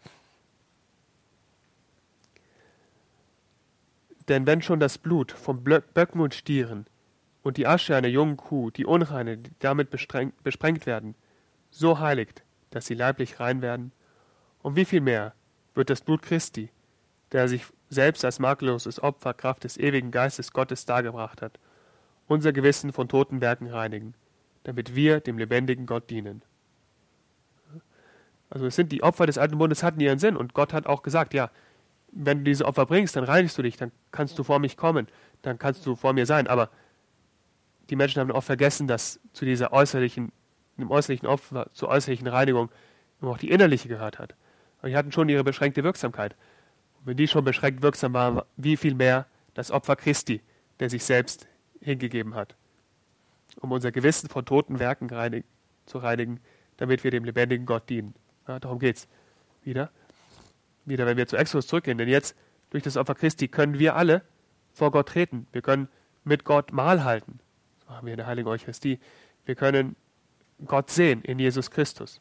[4.28, 6.86] Denn wenn schon das Blut von Böcken und Stieren
[7.42, 11.14] und die Asche einer jungen Kuh, die Unreine, die damit besprengt werden,
[11.70, 13.92] so heiligt, dass sie leiblich rein werden,
[14.62, 15.34] um wie viel mehr
[15.74, 16.70] wird das Blut Christi,
[17.32, 21.58] der sich selbst als makelloses Opfer Kraft des ewigen Geistes Gottes dargebracht hat,
[22.26, 24.14] unser Gewissen von toten Werken reinigen,
[24.64, 26.42] damit wir dem lebendigen Gott dienen.
[28.50, 31.02] Also es sind die Opfer des alten Bundes hatten ihren Sinn und Gott hat auch
[31.02, 31.50] gesagt, ja,
[32.12, 35.08] wenn du diese Opfer bringst, dann reinigst du dich, dann kannst du vor mich kommen,
[35.42, 36.46] dann kannst du vor mir sein.
[36.46, 36.70] Aber
[37.90, 40.32] die Menschen haben auch vergessen, dass zu dieser äußerlichen,
[40.78, 42.70] dem äußerlichen Opfer, zur äußerlichen Reinigung
[43.20, 44.34] auch die innerliche gehört hat.
[44.82, 46.36] Und die hatten schon ihre beschränkte Wirksamkeit.
[47.06, 50.40] Wenn die schon beschränkt wirksam waren, wie viel mehr das Opfer Christi,
[50.80, 51.46] der sich selbst
[51.80, 52.56] hingegeben hat,
[53.60, 55.44] um unser Gewissen von toten Werken reinig,
[55.86, 56.40] zu reinigen,
[56.78, 58.12] damit wir dem lebendigen Gott dienen.
[58.48, 59.06] Ja, darum geht's.
[59.62, 59.90] Wieder.
[60.84, 61.96] Wieder, wenn wir zu Exodus zurückgehen.
[61.96, 62.34] Denn jetzt,
[62.70, 64.22] durch das Opfer Christi, können wir alle
[64.72, 65.46] vor Gott treten.
[65.52, 65.88] Wir können
[66.24, 67.38] mit Gott Mahl halten.
[67.86, 68.98] So haben wir in der Heiligen Eucharistie.
[69.44, 69.94] Wir können
[70.66, 72.20] Gott sehen in Jesus Christus.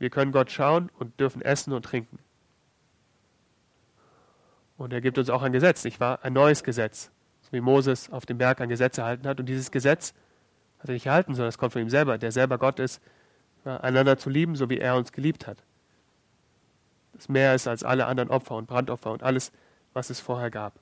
[0.00, 2.18] Wir können Gott schauen und dürfen essen und trinken.
[4.82, 6.18] Und er gibt uns auch ein Gesetz, nicht wahr?
[6.24, 7.12] Ein neues Gesetz.
[7.42, 9.38] So wie Moses auf dem Berg ein Gesetz erhalten hat.
[9.38, 10.12] Und dieses Gesetz
[10.80, 13.00] hat er nicht erhalten, sondern es kommt von ihm selber, der selber Gott ist,
[13.64, 15.62] einander zu lieben, so wie er uns geliebt hat.
[17.12, 19.52] Das mehr ist als alle anderen Opfer und Brandopfer und alles,
[19.92, 20.74] was es vorher gab.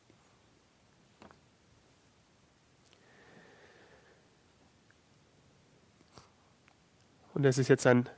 [7.34, 8.08] Und es ist jetzt ein,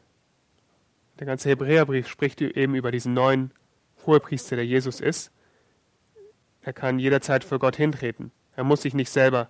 [1.19, 3.51] der ganze Hebräerbrief spricht eben über diesen neuen
[4.07, 5.33] Hohepriester, der Jesus ist.
[6.63, 8.31] Er kann jederzeit für Gott hintreten.
[8.55, 9.49] Er muss sich nicht selber,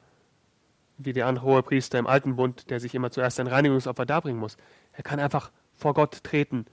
[0.98, 4.56] wie der andere Hohepriester im Alten Bund, der sich immer zuerst ein Reinigungsopfer darbringen muss.
[4.92, 6.66] Er kann einfach vor Gott treten.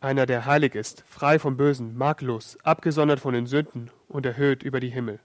[0.00, 4.80] Einer, der heilig ist, frei vom Bösen, makellos, abgesondert von den Sünden und erhöht über
[4.80, 5.20] die Himmel.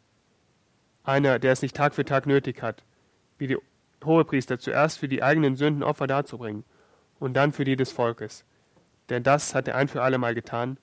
[1.04, 2.84] Einer, der es nicht Tag für Tag nötig hat,
[3.38, 3.58] wie die
[4.06, 6.64] Hohepriester zuerst für die eigenen Sünden Opfer darzubringen
[7.20, 8.46] und dann für die des Volkes.
[9.10, 10.78] Denn das hat er ein für alle Mal getan,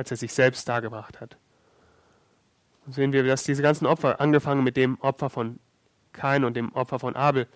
[0.00, 1.36] als er sich selbst dargebracht hat.
[2.86, 5.58] Und sehen wir, dass diese ganzen Opfer, angefangen mit dem Opfer von
[6.12, 7.46] Kain und dem Opfer von Abel,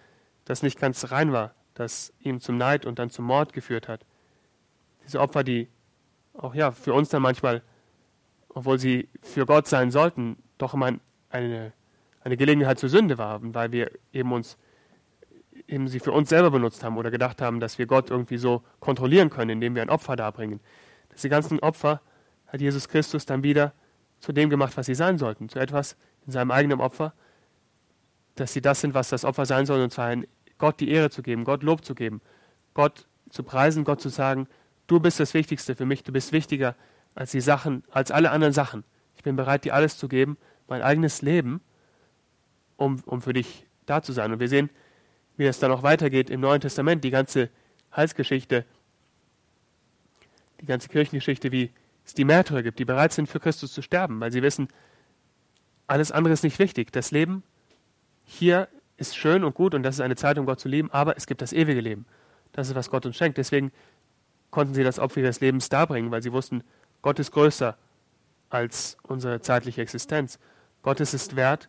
[0.45, 4.05] das nicht ganz rein war, das ihm zum Neid und dann zum Mord geführt hat.
[5.07, 5.71] Diese Opfer, die
[6.35, 7.63] auch ja für uns dann manchmal,
[8.51, 10.93] obwohl sie für Gott sein sollten, doch immer
[11.31, 11.73] eine,
[12.21, 14.59] eine Gelegenheit zur Sünde waren, weil wir eben uns
[15.67, 18.63] eben sie für uns selber benutzt haben oder gedacht haben, dass wir Gott irgendwie so
[18.81, 20.61] kontrollieren können, indem wir ein Opfer darbringen.
[21.15, 22.03] Diese ganzen Opfer
[22.55, 23.73] hat Jesus Christus dann wieder
[24.21, 27.13] zu dem gemacht, was sie sein sollten, zu etwas in seinem eigenen Opfer,
[28.37, 30.17] dass sie das sind, was das Opfer sein soll, und zwar
[30.59, 32.21] Gott die Ehre zu geben, Gott Lob zu geben,
[32.73, 34.47] Gott zu preisen, Gott zu sagen,
[34.87, 36.77] du bist das Wichtigste für mich, du bist wichtiger
[37.17, 38.85] als die Sachen, als alle anderen Sachen.
[39.17, 40.37] Ich bin bereit, dir alles zu geben,
[40.69, 41.61] mein eigenes Leben,
[42.77, 44.33] um, um für dich da zu sein.
[44.33, 44.71] Und wir sehen,
[45.37, 47.51] wie es dann auch weitergeht im Neuen Testament, die ganze
[47.95, 48.65] Heilsgeschichte,
[50.61, 51.73] die ganze Kirchengeschichte, wie
[52.05, 54.69] es die Märtyrer gibt, die bereit sind, für Christus zu sterben, weil sie wissen,
[55.87, 56.93] alles andere ist nicht wichtig.
[56.93, 57.43] Das Leben
[58.25, 61.17] hier ist schön und gut und das ist eine Zeit, um Gott zu lieben, aber
[61.17, 62.07] es gibt das ewige Leben.
[62.53, 63.39] Das ist, was Gott uns schenkt.
[63.39, 63.73] Deswegen
[64.51, 66.63] konnten sie das Opfer ihres Lebens darbringen, weil sie wussten,
[67.03, 67.77] Gott ist größer
[68.51, 70.39] als unsere zeitliche Existenz.
[70.83, 71.69] Gott ist es wert,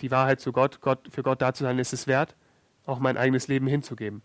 [0.00, 2.34] die Wahrheit zu Gott, Gott, für Gott da zu sein, ist es wert,
[2.86, 4.22] auch mein eigenes Leben hinzugeben.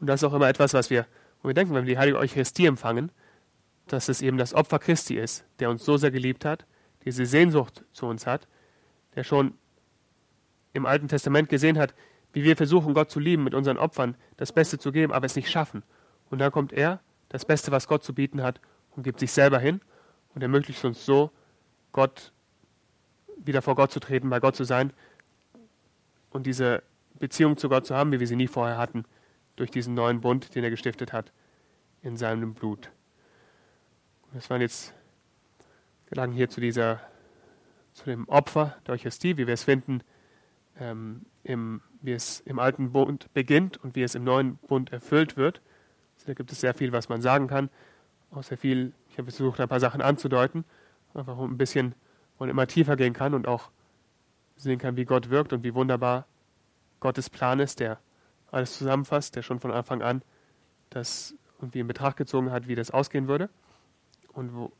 [0.00, 1.06] Und das ist auch immer etwas, was wir,
[1.44, 3.12] wo wir denken, wenn wir die heilige Eucharistie empfangen,
[3.86, 6.64] dass es eben das Opfer Christi ist, der uns so sehr geliebt hat,
[7.04, 8.48] diese Sehnsucht zu uns hat,
[9.14, 9.52] der schon
[10.72, 11.94] im Alten Testament gesehen hat,
[12.32, 15.36] wie wir versuchen, Gott zu lieben, mit unseren Opfern das Beste zu geben, aber es
[15.36, 15.82] nicht schaffen.
[16.30, 18.58] Und dann kommt er, das Beste, was Gott zu bieten hat,
[18.92, 19.82] und gibt sich selber hin
[20.34, 21.30] und ermöglicht uns so,
[21.92, 22.32] Gott
[23.36, 24.94] wieder vor Gott zu treten, bei Gott zu sein
[26.30, 26.82] und diese
[27.18, 29.04] Beziehung zu Gott zu haben, wie wir sie nie vorher hatten,
[29.56, 31.32] durch diesen neuen Bund, den er gestiftet hat,
[32.02, 32.90] in seinem Blut.
[34.32, 34.94] Das waren jetzt
[36.06, 37.00] Gedanken hier zu dieser,
[37.92, 40.02] zu dem Opfer der Eucharistie, wie wir es finden,
[40.78, 45.36] ähm, im, wie es im alten Bund beginnt und wie es im neuen Bund erfüllt
[45.36, 45.60] wird.
[46.16, 47.70] Also da gibt es sehr viel, was man sagen kann.
[48.30, 50.64] Auch sehr viel, ich habe versucht, ein paar Sachen anzudeuten,
[51.14, 51.94] einfach um ein bisschen
[52.38, 53.70] und immer tiefer gehen kann und auch
[54.56, 56.26] sehen kann, wie Gott wirkt und wie wunderbar
[57.00, 57.98] Gottes Plan ist, der
[58.54, 60.22] alles zusammenfasst, der schon von Anfang an
[60.90, 63.48] das irgendwie in Betracht gezogen hat, wie das ausgehen würde.
[64.32, 64.72] Und, wo,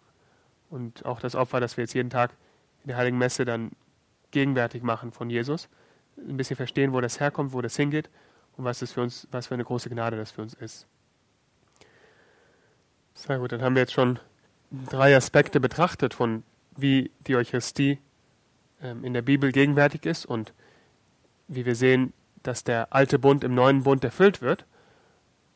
[0.71, 2.33] und auch das Opfer, das wir jetzt jeden Tag
[2.83, 3.73] in der Heiligen Messe dann
[4.31, 5.69] gegenwärtig machen von Jesus.
[6.17, 8.11] Ein bisschen verstehen, wo das herkommt, wo das hingeht
[8.57, 10.87] und was, das für, uns, was für eine große Gnade das für uns ist.
[13.15, 14.19] Sehr gut, dann haben wir jetzt schon
[14.71, 16.43] drei Aspekte betrachtet von
[16.77, 17.99] wie die Eucharistie
[18.83, 20.53] ähm, in der Bibel gegenwärtig ist und
[21.47, 22.13] wie wir sehen,
[22.45, 24.65] dass der alte Bund im neuen Bund erfüllt wird.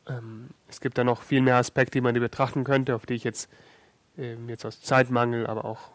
[0.07, 3.13] Ähm, es gibt da noch viel mehr Aspekte, die man die betrachten könnte, auf die
[3.13, 3.49] ich jetzt,
[4.17, 5.91] ähm, jetzt aus Zeitmangel, aber auch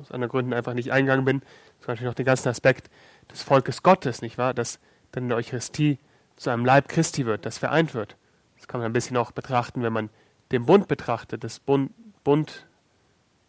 [0.00, 1.42] aus anderen Gründen einfach nicht eingegangen bin.
[1.80, 2.90] Zum Beispiel noch den ganzen Aspekt
[3.30, 4.54] des Volkes Gottes, nicht wahr?
[4.54, 4.78] Dass
[5.12, 5.98] dann in der Eucharistie
[6.36, 8.16] zu einem Leib Christi wird, das vereint wird.
[8.56, 10.10] Das kann man ein bisschen auch betrachten, wenn man
[10.52, 11.92] den Bund betrachtet, das Bund,
[12.24, 12.66] Bund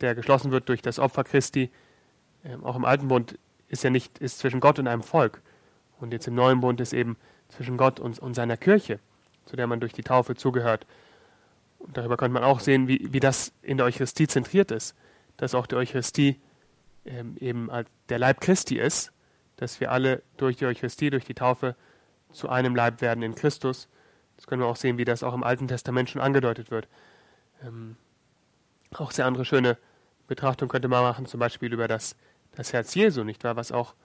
[0.01, 1.71] der geschlossen wird durch das Opfer Christi,
[2.43, 5.41] ähm, auch im Alten Bund ist ja nicht, ist zwischen Gott und einem Volk.
[5.99, 7.17] Und jetzt im Neuen Bund ist eben
[7.49, 8.99] zwischen Gott und, und seiner Kirche,
[9.45, 10.85] zu der man durch die Taufe zugehört.
[11.79, 14.95] Und darüber könnte man auch sehen, wie, wie das in der Eucharistie zentriert ist.
[15.37, 16.39] Dass auch die Eucharistie
[17.05, 17.69] ähm, eben
[18.09, 19.11] der Leib Christi ist,
[19.55, 21.75] dass wir alle durch die Eucharistie, durch die Taufe
[22.31, 23.87] zu einem Leib werden in Christus.
[24.35, 26.87] Das können wir auch sehen, wie das auch im Alten Testament schon angedeutet wird.
[27.65, 27.97] Ähm,
[28.93, 29.77] auch sehr andere schöne
[30.27, 32.15] Betrachtung könnte man machen, zum Beispiel über das,
[32.55, 33.55] das Herz Jesu, nicht wahr?
[33.55, 33.95] Was auch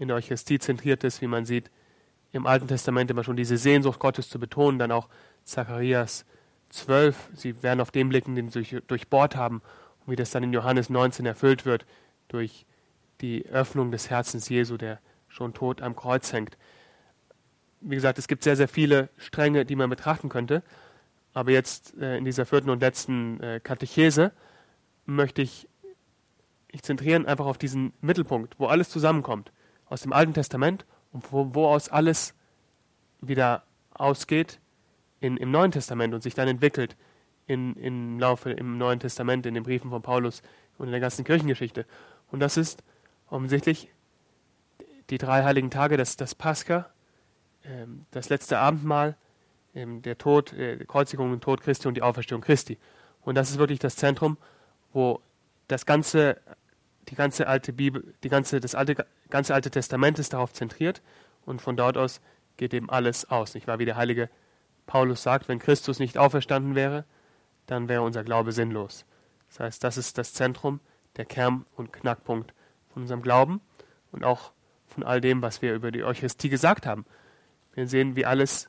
[0.00, 1.70] in der Eucharistie zentriert ist, wie man sieht,
[2.32, 5.08] im Alten Testament immer schon diese Sehnsucht Gottes zu betonen, dann auch
[5.44, 6.24] Zacharias
[6.70, 9.62] 12, sie werden auf den blicken, den sie durchbohrt haben,
[10.00, 11.84] und wie das dann in Johannes 19 erfüllt wird,
[12.28, 12.66] durch
[13.20, 16.56] die Öffnung des Herzens Jesu, der schon tot am Kreuz hängt.
[17.80, 20.62] Wie gesagt, es gibt sehr, sehr viele Stränge, die man betrachten könnte.
[21.32, 24.32] Aber jetzt äh, in dieser vierten und letzten äh, Katechese
[25.06, 25.68] möchte ich
[26.72, 29.52] ich zentrieren einfach auf diesen Mittelpunkt, wo alles zusammenkommt.
[29.90, 32.34] Aus dem Alten Testament und wo, wo aus alles
[33.20, 34.58] wieder ausgeht
[35.20, 36.96] in, im Neuen Testament und sich dann entwickelt
[37.46, 40.42] in, im Laufe im Neuen Testament, in den Briefen von Paulus
[40.78, 41.84] und in der ganzen Kirchengeschichte.
[42.30, 42.82] Und das ist
[43.28, 43.90] offensichtlich
[45.10, 46.88] die drei heiligen Tage, das, das Pascha,
[47.64, 49.16] ähm, das letzte Abendmahl,
[49.74, 52.78] ähm, der Tod, äh, Kreuzigung und Tod Christi und die Auferstehung Christi.
[53.22, 54.38] Und das ist wirklich das Zentrum,
[54.92, 55.20] wo
[55.68, 56.40] das ganze
[57.10, 61.02] die ganze alte Bibel, die ganze, das alte, ganze alte Testament ist darauf zentriert
[61.44, 62.20] und von dort aus
[62.56, 63.54] geht eben alles aus.
[63.54, 63.78] Nicht wahr?
[63.78, 64.30] Wie der heilige
[64.86, 67.04] Paulus sagt, wenn Christus nicht auferstanden wäre,
[67.66, 69.04] dann wäre unser Glaube sinnlos.
[69.48, 70.80] Das heißt, das ist das Zentrum,
[71.16, 72.54] der Kern und Knackpunkt
[72.92, 73.60] von unserem Glauben
[74.12, 74.52] und auch
[74.86, 77.04] von all dem, was wir über die Eucharistie gesagt haben.
[77.74, 78.68] Wir sehen, wie alles,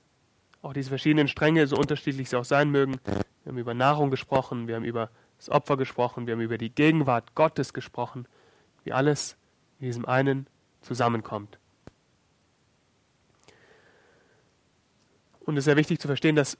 [0.61, 2.99] auch diese verschiedenen Stränge, so unterschiedlich sie auch sein mögen.
[3.43, 5.09] Wir haben über Nahrung gesprochen, wir haben über
[5.41, 8.27] das Opfer gesprochen, wir haben über die Gegenwart Gottes gesprochen,
[8.83, 9.37] wie alles
[9.79, 10.45] in diesem einen
[10.81, 11.57] zusammenkommt.
[15.39, 16.59] Und es ist sehr wichtig zu verstehen, dass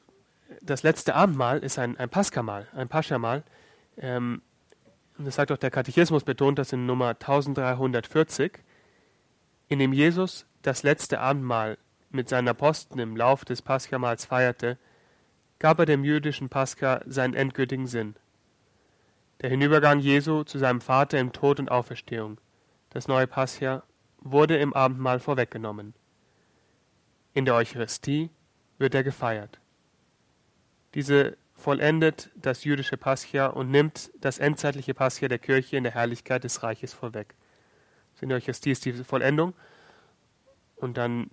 [0.63, 3.43] das letzte Abendmahl ist ein, ein Paschamahl, ein Paschamal.
[3.97, 4.41] Ähm,
[5.19, 8.63] und das sagt auch der Katechismus, betont das in Nummer 1340,
[9.67, 11.77] in dem Jesus das letzte Abendmahl
[12.09, 14.79] mit seinen Aposteln im Lauf des Paschamals feierte,
[15.59, 18.15] gab er dem jüdischen Pascha seinen endgültigen Sinn.
[19.41, 22.39] Der Hinübergang Jesu zu seinem Vater im Tod und Auferstehung,
[22.91, 23.81] das neue Pascha,
[24.19, 25.95] wurde im Abendmahl vorweggenommen.
[27.33, 28.29] In der Eucharistie
[28.77, 29.59] wird er gefeiert.
[30.93, 36.43] Diese vollendet das jüdische Pascha und nimmt das endzeitliche Pascha der Kirche in der Herrlichkeit
[36.43, 37.33] des Reiches vorweg.
[38.19, 39.55] in der Eucharistie ist diese Vollendung
[40.75, 41.31] und dann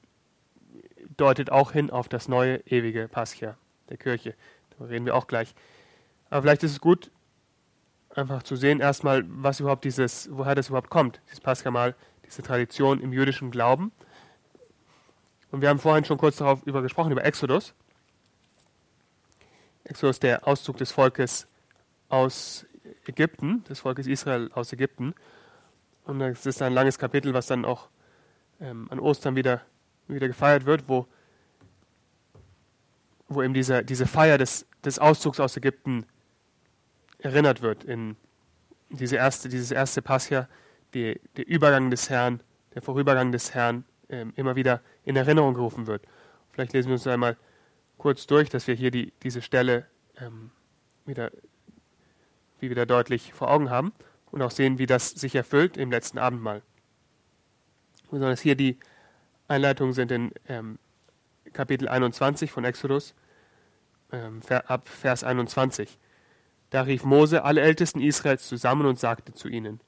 [1.18, 3.59] deutet auch hin auf das neue ewige Pascha
[3.90, 4.34] der Kirche.
[4.78, 5.54] Da reden wir auch gleich.
[6.30, 7.11] Aber vielleicht ist es gut,
[8.18, 11.94] einfach zu sehen, erstmal, was überhaupt dieses, woher das überhaupt kommt, dieses Paschamahl,
[12.26, 13.92] diese Tradition im jüdischen Glauben.
[15.50, 17.74] Und wir haben vorhin schon kurz darauf über gesprochen, über Exodus.
[19.84, 21.46] Exodus, der Auszug des Volkes
[22.10, 22.66] aus
[23.06, 25.14] Ägypten, des Volkes Israel aus Ägypten.
[26.04, 27.88] Und das ist ein langes Kapitel, was dann auch
[28.60, 29.62] ähm, an Ostern wieder,
[30.06, 31.06] wieder gefeiert wird, wo,
[33.28, 36.04] wo eben diese, diese Feier des, des Auszugs aus Ägypten
[37.18, 37.84] erinnert wird.
[37.84, 38.16] In
[38.90, 40.48] diese erste, dieses erste Pascha,
[40.94, 42.40] der Übergang des Herrn,
[42.74, 46.02] der Vorübergang des Herrn ähm, immer wieder in Erinnerung gerufen wird.
[46.52, 47.36] Vielleicht lesen wir uns einmal
[47.98, 50.50] kurz durch, dass wir hier die, diese Stelle ähm,
[51.04, 51.30] wieder,
[52.60, 53.92] wie wieder deutlich vor Augen haben
[54.30, 56.62] und auch sehen, wie das sich erfüllt im letzten Abendmahl.
[58.10, 58.78] Besonders hier die
[59.48, 60.78] Einleitungen sind in ähm,
[61.52, 63.14] Kapitel 21 von Exodus,
[64.12, 65.98] ähm, ab Vers 21.
[66.70, 69.80] Da rief Mose alle Ältesten Israels zusammen und sagte zu ihnen,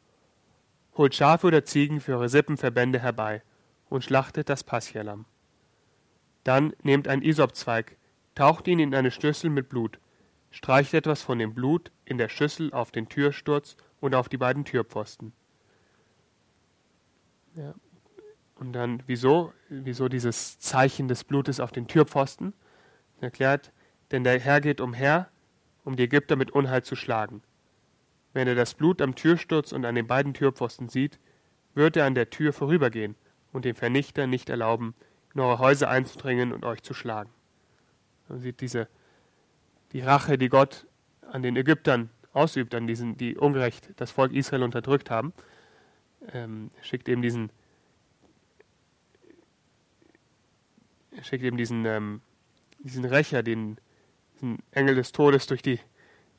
[0.96, 3.42] Holt Schafe oder Ziegen für eure Sippenverbände herbei
[3.88, 5.24] und schlachtet das Paschalam.
[6.44, 7.96] Dann nehmt einen Isopzweig,
[8.34, 9.98] taucht ihn in eine Schüssel mit Blut,
[10.50, 14.64] streicht etwas von dem Blut in der Schüssel auf den Türsturz und auf die beiden
[14.64, 15.32] Türpfosten.
[17.54, 17.74] Ja.
[18.56, 19.52] Und dann, wieso?
[19.68, 22.52] Wieso dieses Zeichen des Blutes auf den Türpfosten?
[23.20, 23.72] Erklärt,
[24.10, 25.30] denn der Herr geht umher,
[25.84, 27.42] um die Ägypter mit Unheil zu schlagen.
[28.32, 31.18] Wenn er das Blut am Türsturz und an den beiden Türpfosten sieht,
[31.74, 33.16] wird er an der Tür vorübergehen
[33.52, 34.94] und dem Vernichter nicht erlauben,
[35.34, 37.30] in eure Häuser einzudringen und euch zu schlagen.
[38.28, 38.88] Man sieht diese,
[39.92, 40.86] die Rache, die Gott
[41.30, 45.32] an den Ägyptern ausübt, an diesen, die ungerecht das Volk Israel unterdrückt haben.
[46.32, 47.50] Ähm, schickt eben diesen,
[51.22, 52.20] schickt eben diesen, ähm,
[52.78, 53.78] diesen Rächer, den,
[54.40, 55.78] diesen Engel des Todes durch die,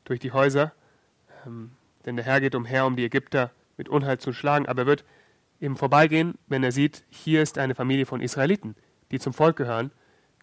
[0.03, 0.73] durch die Häuser.
[1.45, 1.71] Ähm,
[2.05, 5.05] denn der Herr geht umher, um die Ägypter mit Unheil zu schlagen, aber er wird
[5.59, 8.75] im Vorbeigehen, wenn er sieht, hier ist eine Familie von Israeliten,
[9.11, 9.91] die zum Volk gehören,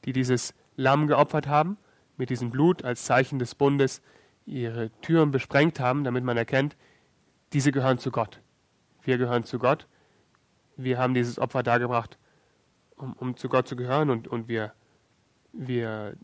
[0.04, 1.76] die dieses Lamm geopfert haben,
[2.16, 4.00] mit diesem Blut als Zeichen des Bundes
[4.46, 6.76] ihre Türen besprengt haben, damit man erkennt,
[7.52, 8.40] diese gehören zu Gott.
[9.02, 9.86] Wir gehören zu Gott.
[10.76, 12.18] Wir haben dieses Opfer dargebracht,
[12.96, 14.72] um, um zu Gott zu gehören und, und wir,
[15.52, 16.16] wir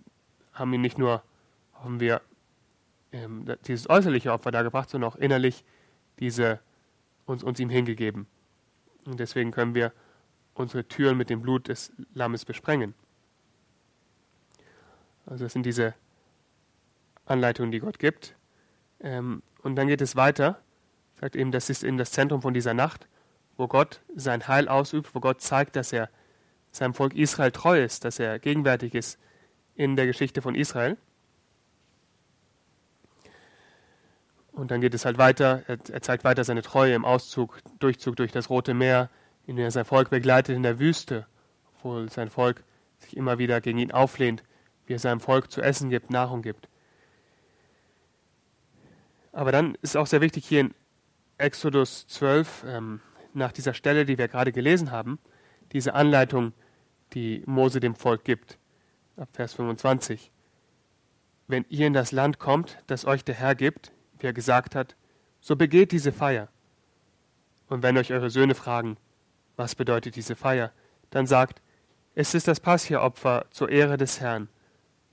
[0.54, 1.22] haben ihn nicht nur,
[1.74, 2.22] haben wir
[3.12, 5.64] ähm, dieses äußerliche Opfer dargebracht, sondern auch innerlich
[6.18, 6.60] diese,
[7.26, 8.26] uns, uns ihm hingegeben.
[9.04, 9.92] Und deswegen können wir
[10.54, 12.94] unsere Türen mit dem Blut des Lammes besprengen.
[15.26, 15.94] Also das sind diese
[17.26, 18.36] Anleitungen, die Gott gibt.
[19.00, 20.60] Ähm, und dann geht es weiter,
[21.20, 23.08] sagt eben, das ist eben das Zentrum von dieser Nacht,
[23.56, 26.10] wo Gott sein Heil ausübt, wo Gott zeigt, dass er
[26.70, 29.18] seinem Volk Israel treu ist, dass er gegenwärtig ist
[29.76, 30.96] in der Geschichte von Israel.
[34.52, 38.14] Und dann geht es halt weiter, er, er, zeigt weiter seine Treue im Auszug, Durchzug
[38.16, 39.10] durch das Rote Meer,
[39.46, 41.26] in dem er sein Volk begleitet in der Wüste,
[41.76, 42.62] obwohl sein Volk
[43.00, 44.44] sich immer wieder gegen ihn auflehnt,
[44.86, 46.68] wie er seinem Volk zu essen gibt, Nahrung gibt.
[49.32, 50.74] Aber dann ist auch sehr wichtig hier in
[51.36, 53.00] Exodus 12, ähm,
[53.32, 55.18] nach dieser Stelle, die wir gerade gelesen haben,
[55.72, 56.52] diese Anleitung,
[57.14, 58.58] die Mose dem Volk gibt,
[59.16, 60.30] ab Vers 25.
[61.46, 64.96] Wenn ihr in das Land kommt, das euch der Herr gibt, wie er gesagt hat,
[65.40, 66.48] so begeht diese Feier.
[67.68, 68.96] Und wenn euch eure Söhne fragen,
[69.56, 70.72] was bedeutet diese Feier,
[71.10, 71.60] dann sagt,
[72.14, 74.48] es ist das Pascha-Opfer zur Ehre des Herrn,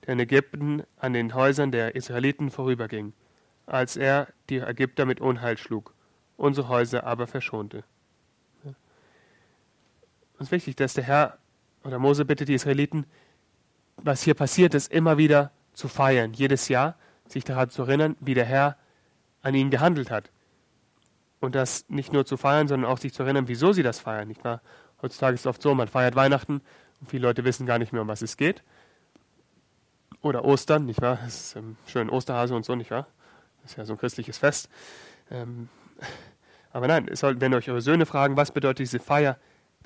[0.06, 3.12] der in Ägypten an den Häusern der Israeliten vorüberging,
[3.66, 5.94] als er die Ägypter mit Unheil schlug,
[6.36, 7.84] unsere Häuser aber verschonte.
[10.38, 11.38] Ist wichtig, dass der Herr
[11.84, 13.06] oder Mose bittet die Israeliten,
[13.96, 18.34] was hier passiert ist, immer wieder zu feiern, jedes Jahr sich daran zu erinnern, wie
[18.34, 18.76] der Herr
[19.42, 20.30] an ihnen gehandelt hat.
[21.40, 24.28] Und das nicht nur zu feiern, sondern auch sich zu erinnern, wieso sie das feiern,
[24.28, 24.60] nicht wahr?
[25.00, 26.60] Heutzutage ist es oft so, man feiert Weihnachten
[27.00, 28.62] und viele Leute wissen gar nicht mehr, um was es geht.
[30.20, 31.18] Oder Ostern, nicht wahr?
[31.24, 33.08] Das ist ähm, schön Osterhase und so, nicht wahr?
[33.62, 34.68] Das ist ja so ein christliches Fest.
[35.30, 35.68] Ähm,
[36.72, 39.36] aber nein, soll, wenn euch eure Söhne fragen, was bedeutet diese Feier,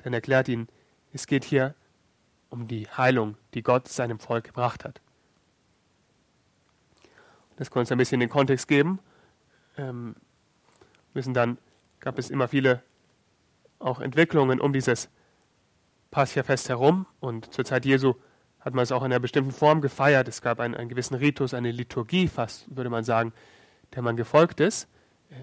[0.03, 0.67] dann erklärt ihnen,
[1.11, 1.73] es geht hier
[2.49, 5.01] um die Heilung, die Gott seinem Volk gebracht hat.
[7.57, 8.99] Das kann uns ein bisschen den Kontext geben
[9.77, 10.15] ähm,
[11.13, 11.57] müssen dann,
[11.99, 12.81] gab es immer viele
[13.79, 15.09] auch Entwicklungen um dieses
[16.11, 18.15] Pascha-Fest herum und zur Zeit Jesu
[18.59, 20.27] hat man es auch in einer bestimmten Form gefeiert.
[20.27, 23.33] Es gab einen, einen gewissen Ritus, eine Liturgie fast, würde man sagen,
[23.93, 24.87] der man gefolgt ist.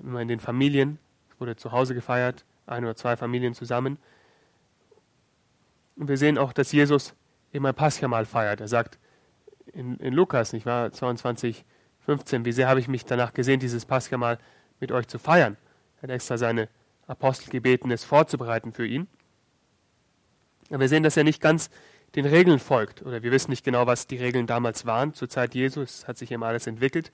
[0.02, 0.98] Immer in den Familien,
[1.30, 3.98] es wurde zu Hause gefeiert, ein oder zwei Familien zusammen.
[5.96, 7.14] Und wir sehen auch, dass Jesus
[7.52, 8.60] immer Pascha-Mal feiert.
[8.60, 8.98] Er sagt
[9.72, 11.64] in, in Lukas, nicht wahr, 22,
[12.00, 14.38] 15, wie sehr habe ich mich danach gesehen, dieses Pascha mal
[14.80, 15.56] mit euch zu feiern.
[15.98, 16.68] Er hat extra seine
[17.06, 19.06] Apostel gebeten, es vorzubereiten für ihn.
[20.70, 21.70] Aber wir sehen, dass er nicht ganz
[22.14, 23.02] den Regeln folgt.
[23.02, 25.82] Oder wir wissen nicht genau, was die Regeln damals waren zur Zeit Jesu.
[25.82, 27.10] Es hat sich eben alles entwickelt.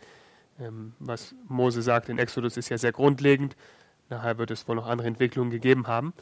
[0.59, 3.57] Ähm, was Mose sagt in Exodus ist ja sehr grundlegend.
[4.09, 6.13] Nachher wird es wohl noch andere Entwicklungen gegeben haben.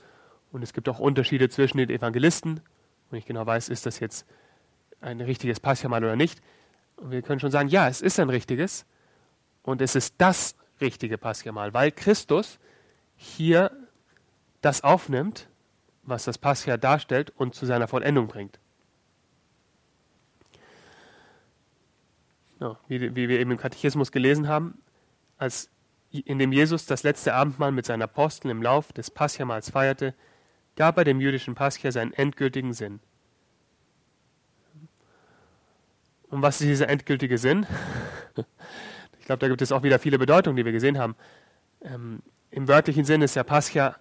[0.53, 2.61] Und es gibt auch Unterschiede zwischen den Evangelisten.
[3.11, 4.26] Und ich genau weiß, ist das jetzt
[5.01, 6.40] ein richtiges Paschamal oder nicht.
[6.96, 8.86] Und wir können schon sagen, ja, es ist ein richtiges.
[9.62, 12.59] Und es ist das richtige Paschamal, weil Christus
[13.16, 13.70] hier
[14.61, 15.49] das aufnimmt,
[16.03, 18.59] was das Pascha darstellt und zu seiner Vollendung bringt.
[22.61, 24.80] Ja, wie, wie, wir eben im Katechismus gelesen haben,
[25.36, 25.70] als
[26.11, 30.14] in dem Jesus das letzte Abendmahl mit seinen Aposteln im Lauf des Paschamals feierte,
[30.79, 33.01] gab er dem jüdischen Pascha seinen endgültigen Sinn.
[36.31, 37.66] Und was ist dieser endgültige Sinn?
[39.18, 41.16] ich glaube, da gibt es auch wieder viele Bedeutungen, die wir gesehen haben.
[41.83, 42.22] Ähm,
[42.53, 43.97] Im wörtlichen Sinn ist ja Pascha,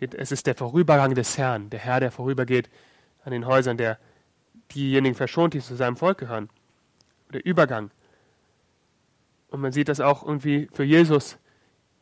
[0.00, 2.70] es ist der Vorübergang des Herrn, der Herr, der vorübergeht
[3.24, 3.98] an den Häusern, der
[4.74, 6.48] diejenigen verschont, die zu seinem Volk gehören.
[7.34, 7.90] Der Übergang.
[9.48, 11.36] Und man sieht das auch irgendwie für Jesus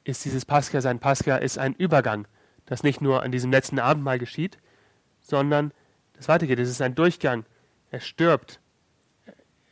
[0.05, 2.29] ist dieses Pascha, sein Pascha ist ein Übergang,
[2.73, 4.57] das nicht nur an diesem letzten Abendmahl geschieht,
[5.20, 5.73] sondern
[6.14, 6.59] das weitergeht.
[6.59, 7.45] Es ist ein Durchgang.
[7.91, 8.61] Er stirbt,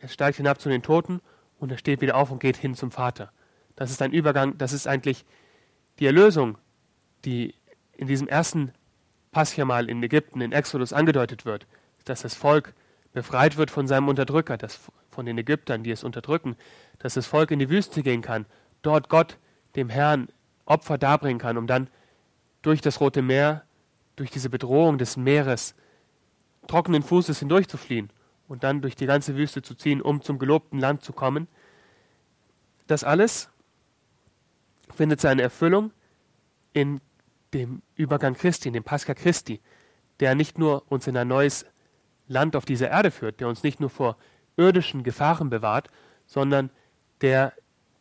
[0.01, 1.23] er steigt hinab zu den Toten
[1.59, 3.33] und er steht wieder auf und geht hin zum Vater.
[3.75, 5.25] Das ist ein Übergang, das ist eigentlich
[5.99, 6.59] die Erlösung,
[7.25, 7.55] die
[7.97, 8.73] in diesem ersten
[9.33, 11.67] Paschamal in Ägypten, in Exodus angedeutet wird,
[12.05, 12.75] dass das Volk
[13.15, 14.79] befreit wird von seinem Unterdrücker, das,
[15.11, 16.55] von den Ägyptern, die es unterdrücken,
[16.99, 18.45] dass das Volk in die Wüste gehen kann,
[18.83, 19.39] dort Gott
[19.75, 20.29] dem Herrn
[20.67, 21.89] Opfer darbringen kann, um dann
[22.63, 23.65] durch das Rote Meer,
[24.17, 25.75] durch diese Bedrohung des Meeres,
[26.67, 28.11] trockenen Fußes hindurchzufliehen
[28.49, 31.49] und dann durch die ganze Wüste zu ziehen, um zum gelobten Land zu kommen.
[32.87, 33.49] Das alles
[34.95, 35.93] findet seine Erfüllung
[36.73, 37.01] in
[37.55, 39.61] dem Übergang Christi, in dem Pascha Christi,
[40.21, 41.67] der nicht nur uns in ein neues
[42.29, 44.17] Land auf dieser Erde führt, der uns nicht nur vor
[44.57, 45.89] irdischen Gefahren bewahrt,
[46.27, 46.71] sondern
[47.23, 47.53] der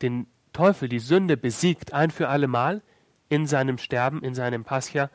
[0.02, 2.82] den Teufel, die Sünde besiegt ein für alle Mal
[3.30, 5.10] in seinem Sterben, in seinem Pascha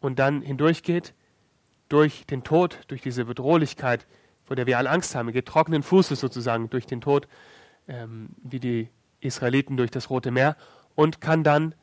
[0.00, 1.14] und dann hindurchgeht
[1.88, 4.06] durch den Tod, durch diese Bedrohlichkeit,
[4.44, 7.26] vor der wir alle Angst haben, getrockneten Fußes sozusagen durch den Tod,
[7.88, 8.88] ähm, wie die
[9.20, 10.56] Israeliten durch das Rote Meer,
[10.94, 11.74] und kann dann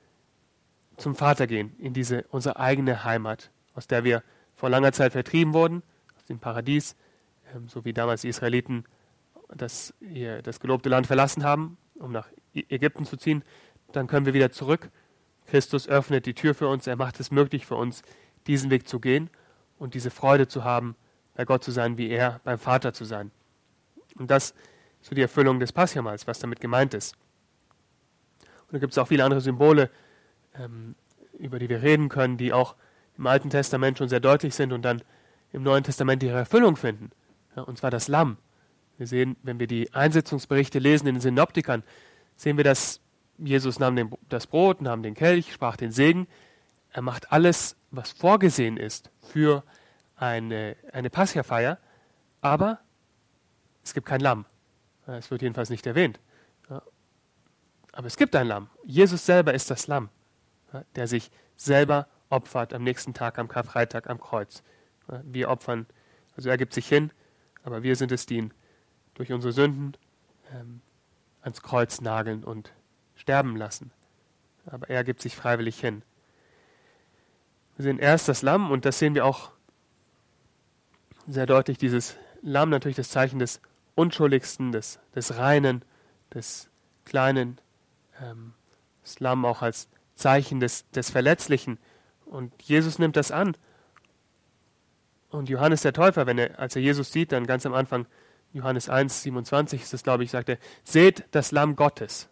[0.98, 4.24] zum Vater gehen, in diese unsere eigene Heimat, aus der wir
[4.56, 5.82] vor langer Zeit vertrieben wurden,
[6.16, 6.96] aus dem Paradies,
[7.54, 8.86] ähm, so wie damals die Israeliten
[9.54, 9.94] das,
[10.44, 13.44] das gelobte Land verlassen haben, um nach Ägypten zu ziehen,
[13.92, 14.90] dann können wir wieder zurück.
[15.52, 18.04] Christus öffnet die Tür für uns, er macht es möglich für uns,
[18.48, 19.30] diesen Weg zu gehen
[19.80, 20.96] und diese Freude zu haben,
[21.36, 23.32] bei Gott zu sein, wie er beim Vater zu sein.
[24.16, 24.52] Und das
[25.02, 27.16] ist so die Erfüllung des Passamals, was damit gemeint ist.
[28.40, 29.90] Und da gibt es auch viele andere Symbole,
[30.56, 30.96] ähm,
[31.38, 32.76] über die wir reden können, die auch
[33.18, 35.02] im Alten Testament schon sehr deutlich sind und dann
[35.52, 37.12] im Neuen Testament ihre Erfüllung finden.
[37.56, 38.38] Und zwar das Lamm.
[38.98, 41.84] Wir sehen, wenn wir die Einsetzungsberichte lesen in den Synoptikern,
[42.38, 43.02] sehen wir, dass
[43.44, 46.28] Jesus nahm den, das Brot, nahm den Kelch, sprach den Segen.
[46.92, 49.64] Er macht alles, was vorgesehen ist für
[50.16, 51.80] eine, eine Pascha-Feier,
[52.42, 52.80] aber
[53.84, 54.46] es gibt kein Lamm.
[55.08, 56.20] Es wird jedenfalls nicht erwähnt.
[57.92, 58.70] Aber es gibt ein Lamm.
[58.84, 60.10] Jesus selber ist das Lamm,
[60.96, 64.64] der sich selber opfert am nächsten Tag, am Karfreitag, am Kreuz.
[65.24, 65.88] Wir opfern,
[66.38, 67.12] also er gibt sich hin,
[67.64, 68.54] aber wir sind es, die ihn
[69.16, 69.98] durch unsere Sünden
[70.54, 70.82] ähm,
[71.42, 72.72] ans Kreuz nageln und
[73.22, 73.92] sterben lassen.
[74.66, 76.02] Aber er gibt sich freiwillig hin.
[77.78, 79.52] Wir sehen erst das Lamm und das sehen wir auch
[81.28, 83.62] sehr deutlich dieses Lamm natürlich das Zeichen des
[83.96, 85.84] Unschuldigsten, des, des Reinen,
[86.34, 86.70] des
[87.06, 87.62] Kleinen.
[88.20, 88.54] Ähm,
[89.04, 91.78] das Lamm auch als Zeichen des, des Verletzlichen.
[92.26, 93.56] Und Jesus nimmt das an.
[95.30, 98.08] Und Johannes der Täufer, wenn er, als er Jesus sieht, dann ganz am Anfang,
[98.54, 102.31] Johannes 1, 27 ist es, glaube ich, sagt er, seht das Lamm Gottes.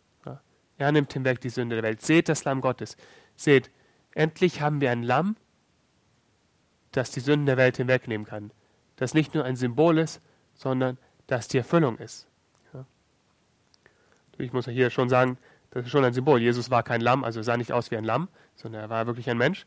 [0.79, 2.01] Ja, er nimmt hinweg die Sünde der Welt.
[2.01, 2.97] Seht das Lamm Gottes.
[3.35, 3.69] Seht,
[4.13, 5.35] endlich haben wir ein Lamm,
[6.91, 8.51] das die Sünden der Welt hinwegnehmen kann
[8.99, 10.21] das nicht nur ein Symbol ist,
[10.53, 12.27] sondern das die Erfüllung ist.
[12.73, 12.85] Ja.
[14.37, 15.37] Ich muss hier schon sagen,
[15.71, 16.41] das ist schon ein Symbol.
[16.41, 19.29] Jesus war kein Lamm, also sah nicht aus wie ein Lamm, sondern er war wirklich
[19.29, 19.65] ein Mensch.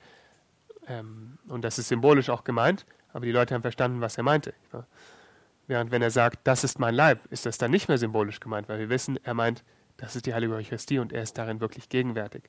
[0.86, 4.52] Ähm, und das ist symbolisch auch gemeint, aber die Leute haben verstanden, was er meinte.
[4.72, 4.86] Ja.
[5.66, 8.68] Während wenn er sagt, das ist mein Leib, ist das dann nicht mehr symbolisch gemeint,
[8.68, 9.64] weil wir wissen, er meint,
[10.02, 12.44] das ist die heilige Eucharistie und er ist darin wirklich gegenwärtig.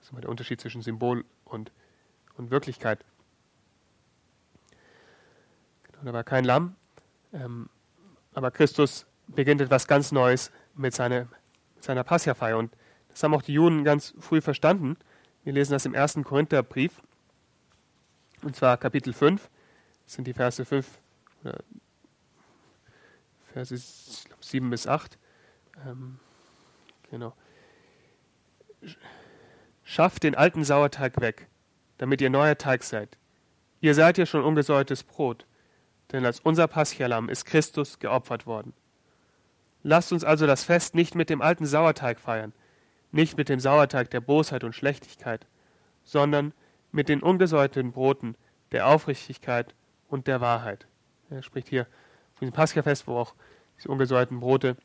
[0.00, 1.72] Das ist der Unterschied zwischen Symbol und,
[2.36, 3.04] und Wirklichkeit
[6.04, 6.76] und er war kein Lamm.
[7.32, 7.70] Ähm,
[8.34, 11.28] aber Christus beginnt etwas ganz Neues mit, seine,
[11.74, 12.58] mit seiner Passiafeier.
[12.58, 12.76] Und
[13.08, 14.98] das haben auch die Juden ganz früh verstanden.
[15.44, 17.00] Wir lesen das im ersten Korintherbrief,
[18.42, 19.48] und zwar Kapitel 5.
[20.04, 20.86] Das sind die Verse 5,
[23.52, 23.76] Verse
[24.40, 25.18] 7 bis 8.
[25.86, 26.18] Ähm,
[27.14, 27.32] genau.
[29.84, 31.46] Schafft den alten Sauerteig weg,
[31.98, 33.16] damit ihr neuer Teig seid.
[33.80, 35.46] Ihr seid ja schon ungesäuertes Brot,
[36.10, 38.72] denn als unser Paschalam ist Christus geopfert worden.
[39.82, 42.52] Lasst uns also das Fest nicht mit dem alten Sauerteig feiern,
[43.12, 45.46] nicht mit dem Sauerteig der Bosheit und Schlechtigkeit,
[46.02, 46.52] sondern
[46.90, 48.36] mit den ungesäuerten Broten
[48.72, 49.74] der Aufrichtigkeit
[50.08, 50.88] und der Wahrheit.
[51.30, 51.84] Er spricht hier
[52.32, 53.34] von diesem Paschafest, wo auch
[53.76, 54.76] diese ungesäuerten Brote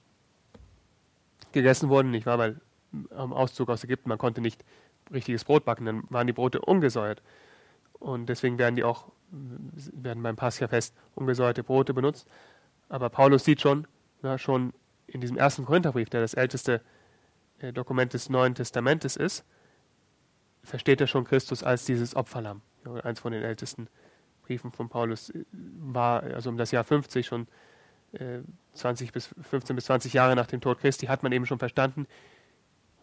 [1.52, 2.38] gegessen wurden, nicht wahr?
[2.38, 2.62] Weil
[3.12, 4.64] am Auszug aus Ägypten man konnte nicht
[5.12, 7.22] richtiges Brot backen, dann waren die Brote ungesäuert.
[7.94, 12.28] Und deswegen werden die auch werden beim Paschafest ungesäuerte Brote benutzt.
[12.88, 13.88] Aber Paulus sieht schon,
[14.22, 14.74] na, schon
[15.08, 16.82] in diesem ersten Korintherbrief, der das älteste
[17.60, 19.46] äh, Dokument des Neuen Testamentes ist,
[20.64, 22.62] versteht er schon Christus als dieses Opferlamm.
[22.86, 23.88] Ja, eins von den ältesten
[24.44, 27.48] Briefen von Paulus äh, war, also um das Jahr 50 schon
[28.74, 32.08] 20 bis 15 bis 20 Jahre nach dem Tod Christi, hat man eben schon verstanden,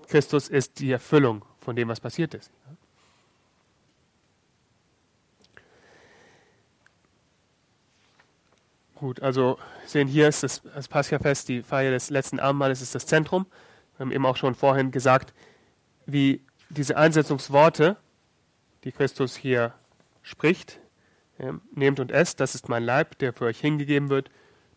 [0.09, 2.51] Christus ist die Erfüllung von dem, was passiert ist.
[8.97, 13.05] Gut, also sehen hier ist das, das Paschafest, die Feier des letzten Abendmahles ist das
[13.05, 13.47] Zentrum.
[13.97, 15.35] Wir haben eben auch schon vorhin gesagt,
[16.07, 16.41] wie
[16.71, 17.97] diese Einsetzungsworte,
[18.85, 19.75] die Christus hier
[20.23, 20.81] spricht,
[21.39, 24.31] ja, nehmt und esst, das ist mein Leib, der für euch hingegeben wird,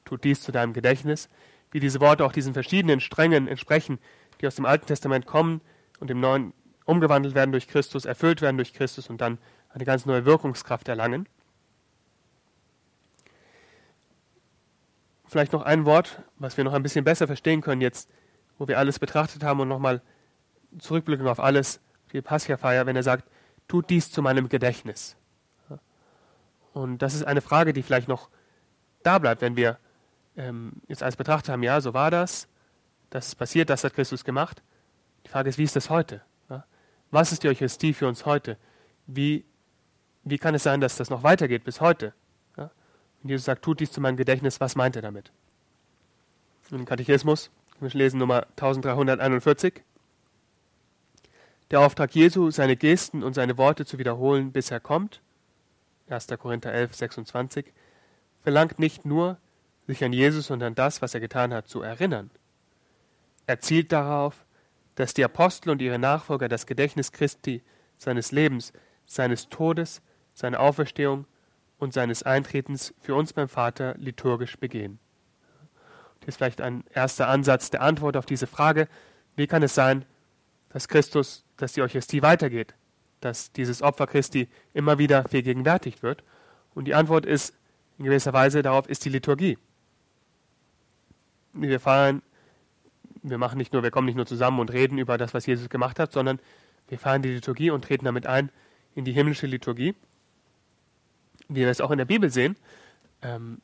[0.05, 1.29] tut dies zu deinem Gedächtnis,
[1.71, 3.99] wie diese Worte auch diesen verschiedenen Strängen entsprechen,
[4.41, 5.61] die aus dem Alten Testament kommen
[5.99, 6.53] und im Neuen
[6.85, 9.37] umgewandelt werden durch Christus, erfüllt werden durch Christus und dann
[9.69, 11.27] eine ganz neue Wirkungskraft erlangen.
[15.29, 18.09] vielleicht noch ein Wort, was wir noch ein bisschen besser verstehen können jetzt,
[18.57, 20.01] wo wir alles betrachtet haben und nochmal
[20.79, 21.79] zurückblicken auf alles,
[22.11, 23.29] die Pascha-Feier, wenn er sagt,
[23.67, 25.15] tut dies zu meinem Gedächtnis.
[26.73, 28.29] Und das ist eine Frage, die vielleicht noch
[29.03, 29.77] da bleibt, wenn wir
[30.37, 32.47] ähm, jetzt alles betrachtet haben, ja, so war das,
[33.09, 34.61] das ist passiert, das hat Christus gemacht.
[35.25, 36.21] Die Frage ist, wie ist das heute?
[36.49, 36.65] Ja?
[37.11, 38.57] Was ist die Eucharistie für uns heute?
[39.07, 39.45] Wie,
[40.23, 42.13] wie kann es sein, dass das noch weitergeht bis heute?
[43.23, 45.31] Und Jesus sagt, tut dies zu meinem Gedächtnis, was meint er damit?
[46.71, 47.49] Im Katechismus,
[47.79, 49.81] wir lesen Nummer 1341.
[51.71, 55.21] Der Auftrag Jesu, seine Gesten und seine Worte zu wiederholen, bis er kommt,
[56.09, 56.27] 1.
[56.39, 57.73] Korinther 11, 26,
[58.41, 59.37] verlangt nicht nur,
[59.89, 62.29] sich an Jesus und an das, was er getan hat, zu erinnern.
[63.47, 64.45] Er zielt darauf,
[64.93, 67.63] dass die Apostel und ihre Nachfolger das Gedächtnis Christi,
[67.97, 68.71] seines Lebens,
[69.07, 70.03] seines Todes,
[70.35, 71.25] seine Auferstehung
[71.79, 74.99] und seines Eintretens für uns beim Vater liturgisch begehen.
[76.19, 78.87] Das ist vielleicht ein erster Ansatz der Antwort auf diese Frage,
[79.35, 80.05] wie kann es sein,
[80.69, 82.75] dass Christus, dass die Eucharistie weitergeht,
[83.21, 86.23] dass dieses Opfer Christi immer wieder vergegenwärtigt wird?
[86.75, 87.55] Und die Antwort ist
[87.97, 89.57] in gewisser Weise darauf ist die Liturgie.
[91.53, 92.21] Wir feiern,
[93.21, 95.69] wir machen nicht nur, wir kommen nicht nur zusammen und reden über das, was Jesus
[95.69, 96.39] gemacht hat, sondern
[96.87, 98.51] wir feiern die Liturgie und treten damit ein
[98.95, 99.95] in die himmlische Liturgie
[101.49, 102.55] wie wir es auch in der Bibel sehen,
[103.21, 103.59] ähm,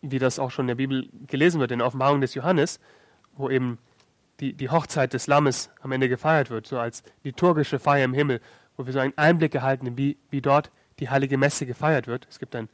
[0.00, 2.80] wie das auch schon in der Bibel gelesen wird, in der Offenbarung des Johannes,
[3.34, 3.78] wo eben
[4.38, 8.40] die, die Hochzeit des Lammes am Ende gefeiert wird, so als liturgische Feier im Himmel,
[8.76, 10.70] wo wir so einen Einblick erhalten, wie, wie dort
[11.00, 12.26] die heilige Messe gefeiert wird.
[12.30, 12.70] Es gibt ein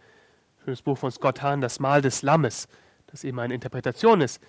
[0.65, 2.69] schönes Buch von Scott Hahn, Das Mahl des Lammes,
[3.09, 4.41] das eben eine Interpretation ist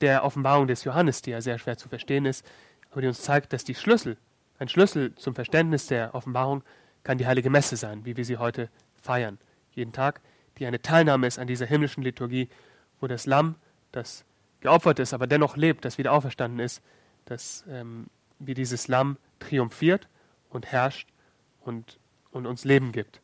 [0.00, 2.46] der Offenbarung des Johannes, die ja sehr schwer zu verstehen ist,
[2.90, 4.16] aber die uns zeigt, dass die Schlüssel,
[4.58, 6.62] ein Schlüssel zum Verständnis der Offenbarung
[7.04, 9.38] kann die heilige Messe sein, wie wir sie heute feiern,
[9.72, 10.20] jeden Tag,
[10.58, 12.48] die eine Teilnahme ist an dieser himmlischen Liturgie,
[13.00, 13.54] wo das Lamm,
[13.92, 14.24] das
[14.60, 16.82] geopfert ist, aber dennoch lebt, das wieder auferstanden ist,
[17.24, 18.06] dass ähm,
[18.40, 20.08] wie dieses Lamm triumphiert
[20.50, 21.08] und herrscht
[21.60, 21.98] und,
[22.32, 23.20] und uns Leben gibt.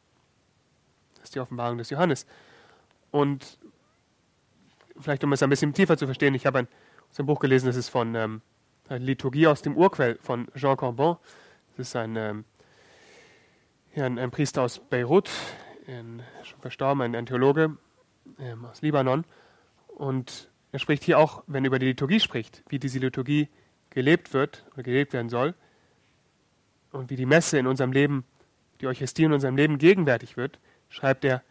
[1.16, 2.26] Das ist die Offenbarung des Johannes.
[3.10, 3.58] Und
[4.98, 6.68] vielleicht um es ein bisschen tiefer zu verstehen, ich habe ein,
[7.18, 8.42] ein Buch gelesen, das ist von ähm,
[8.88, 11.16] Liturgie aus dem Urquell von Jean Corbon.
[11.76, 12.44] Das ist ein ähm,
[14.02, 15.30] ein, ein, Priester aus Beirut,
[15.86, 17.76] ein, schon verstorben, ein, ein Theologe
[18.38, 19.24] ähm, aus Libanon.
[19.88, 23.48] Und er spricht hier auch, wenn er über die Liturgie spricht, wie diese Liturgie
[23.90, 25.54] gelebt wird oder gelebt werden soll
[26.90, 28.24] und wie die Messe in unserem Leben,
[28.80, 31.42] die Eucharistie in unserem Leben gegenwärtig wird, schreibt er,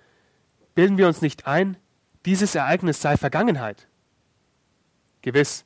[0.75, 1.77] bilden wir uns nicht ein,
[2.25, 3.87] dieses Ereignis sei Vergangenheit.
[5.21, 5.65] Gewiss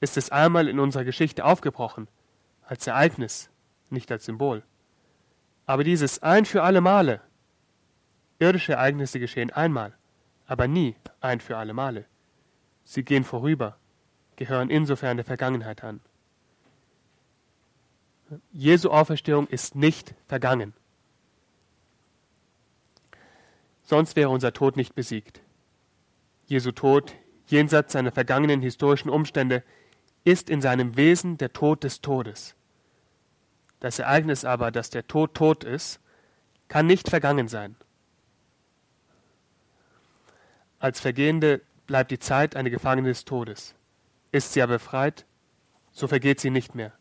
[0.00, 2.08] ist es einmal in unserer Geschichte aufgebrochen,
[2.62, 3.50] als Ereignis,
[3.90, 4.62] nicht als Symbol.
[5.66, 7.20] Aber dieses ein für alle Male,
[8.38, 9.96] irdische Ereignisse geschehen einmal,
[10.46, 12.06] aber nie ein für alle Male.
[12.84, 13.76] Sie gehen vorüber,
[14.36, 16.00] gehören insofern der Vergangenheit an.
[18.52, 20.72] Jesu Auferstehung ist nicht vergangen.
[23.82, 25.40] Sonst wäre unser Tod nicht besiegt.
[26.50, 27.14] Jesu Tod,
[27.46, 29.62] jenseits seiner vergangenen historischen Umstände,
[30.24, 32.56] ist in seinem Wesen der Tod des Todes.
[33.78, 36.00] Das Ereignis aber, dass der Tod tot ist,
[36.66, 37.76] kann nicht vergangen sein.
[40.80, 43.76] Als Vergehende bleibt die Zeit eine Gefangene des Todes.
[44.32, 45.26] Ist sie aber befreit,
[45.92, 46.92] so vergeht sie nicht mehr.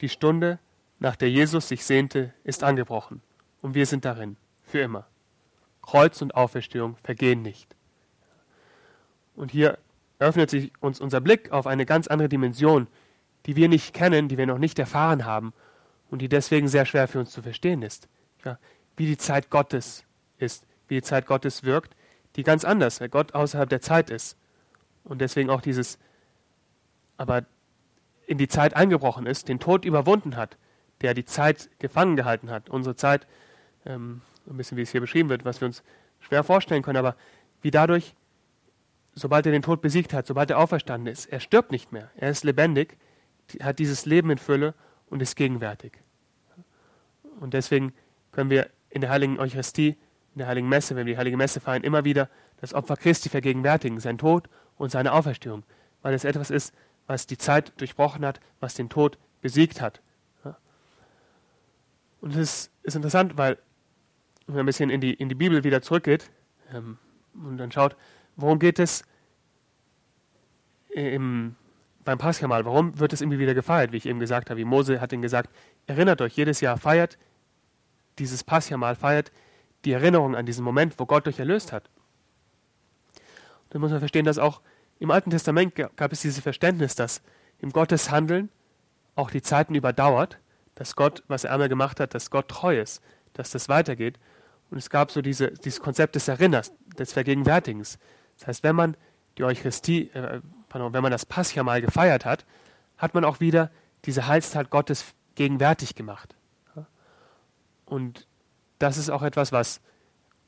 [0.00, 0.58] Die Stunde,
[0.98, 3.20] nach der Jesus sich sehnte, ist angebrochen,
[3.60, 5.06] und wir sind darin, für immer.
[5.82, 7.76] Kreuz und Auferstehung vergehen nicht.
[9.36, 9.78] Und hier
[10.18, 12.86] öffnet sich uns unser Blick auf eine ganz andere Dimension,
[13.44, 15.52] die wir nicht kennen, die wir noch nicht erfahren haben
[16.10, 18.08] und die deswegen sehr schwer für uns zu verstehen ist.
[18.44, 18.58] Ja,
[18.96, 20.04] wie die Zeit Gottes
[20.38, 21.94] ist, wie die Zeit Gottes wirkt,
[22.36, 24.36] die ganz anders, weil Gott außerhalb der Zeit ist.
[25.04, 25.98] Und deswegen auch dieses,
[27.16, 27.44] aber
[28.26, 30.56] in die Zeit eingebrochen ist, den Tod überwunden hat,
[31.00, 32.68] der die Zeit gefangen gehalten hat.
[32.68, 33.26] Unsere Zeit,
[33.84, 35.82] ähm, ein bisschen wie es hier beschrieben wird, was wir uns
[36.20, 37.14] schwer vorstellen können, aber
[37.62, 38.14] wie dadurch,
[39.16, 42.30] sobald er den Tod besiegt hat, sobald er auferstanden ist, er stirbt nicht mehr, er
[42.30, 42.96] ist lebendig,
[43.60, 44.74] hat dieses Leben in Fülle
[45.08, 45.98] und ist gegenwärtig.
[47.40, 47.92] Und deswegen
[48.30, 49.96] können wir in der heiligen Eucharistie,
[50.34, 52.28] in der heiligen Messe, wenn wir die heilige Messe feiern, immer wieder
[52.60, 55.64] das Opfer Christi vergegenwärtigen, sein Tod und seine Auferstehung,
[56.02, 56.74] weil es etwas ist,
[57.06, 60.00] was die Zeit durchbrochen hat, was den Tod besiegt hat.
[62.20, 63.58] Und es ist interessant, weil
[64.46, 66.30] wenn man ein bisschen in die, in die Bibel wieder zurückgeht
[66.72, 66.98] ähm,
[67.34, 67.96] und dann schaut,
[68.36, 69.04] worum geht es
[70.90, 71.56] im,
[72.04, 75.00] beim Paschamal, warum wird es irgendwie wieder gefeiert, wie ich eben gesagt habe, wie Mose
[75.00, 75.50] hat ihn gesagt,
[75.86, 77.18] erinnert euch, jedes Jahr feiert
[78.18, 79.32] dieses Paschamal, feiert
[79.84, 81.90] die Erinnerung an diesen Moment, wo Gott euch erlöst hat.
[83.70, 84.62] Dann muss man verstehen, dass auch
[84.98, 87.20] im Alten Testament gab es dieses Verständnis, dass
[87.58, 88.48] im Gottes Handeln
[89.14, 90.38] auch die Zeiten überdauert,
[90.74, 94.18] dass Gott, was er einmal gemacht hat, dass Gott treu ist, dass das weitergeht.
[94.70, 97.98] Und es gab so diese, dieses Konzept des Erinnerns, des Vergegenwärtigens.
[98.38, 98.96] Das heißt, wenn man
[99.38, 102.44] die Eucharistie, äh, pardon, wenn man das Paschamal gefeiert hat,
[102.98, 103.70] hat man auch wieder
[104.04, 106.34] diese Heilstat Gottes gegenwärtig gemacht.
[107.84, 108.26] Und
[108.78, 109.80] das ist auch etwas, was,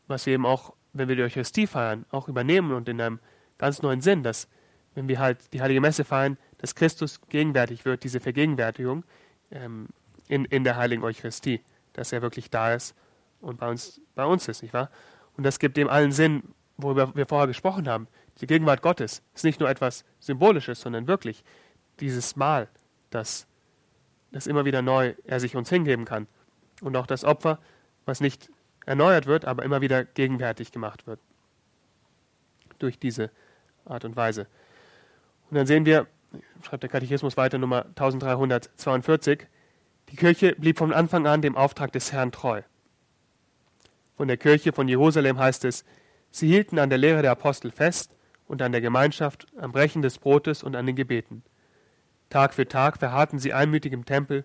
[0.06, 3.20] was wir eben auch, wenn wir die Eucharistie feiern, auch übernehmen und in einem
[3.56, 4.48] ganz neuen Sinn, dass
[4.94, 9.04] wenn wir halt die Heilige Messe feiern, dass Christus gegenwärtig wird, diese Vergegenwärtigung
[9.50, 9.88] ähm,
[10.26, 11.60] in, in der Heiligen Eucharistie,
[11.92, 12.94] dass er wirklich da ist
[13.40, 14.90] und bei uns, bei uns ist, nicht wahr?
[15.36, 16.42] Und das gibt dem allen Sinn,
[16.78, 18.08] worüber wir vorher gesprochen haben.
[18.40, 21.44] Die Gegenwart Gottes ist nicht nur etwas Symbolisches, sondern wirklich
[22.00, 22.68] dieses Mal,
[23.10, 23.46] das,
[24.30, 26.26] das immer wieder neu er sich uns hingeben kann.
[26.80, 27.58] Und auch das Opfer,
[28.06, 28.50] was nicht
[28.86, 31.20] erneuert wird, aber immer wieder gegenwärtig gemacht wird.
[32.78, 33.30] Durch diese
[33.84, 34.46] Art und Weise.
[35.50, 36.06] Und dann sehen wir,
[36.62, 39.46] schreibt der Katechismus weiter, Nummer 1342,
[40.10, 42.62] die Kirche blieb von Anfang an dem Auftrag des Herrn treu.
[44.16, 45.84] Von der Kirche von Jerusalem heißt es,
[46.38, 48.14] sie hielten an der Lehre der Apostel fest
[48.46, 51.42] und an der Gemeinschaft, am Brechen des Brotes und an den Gebeten.
[52.30, 54.44] Tag für Tag verharrten sie einmütig im Tempel,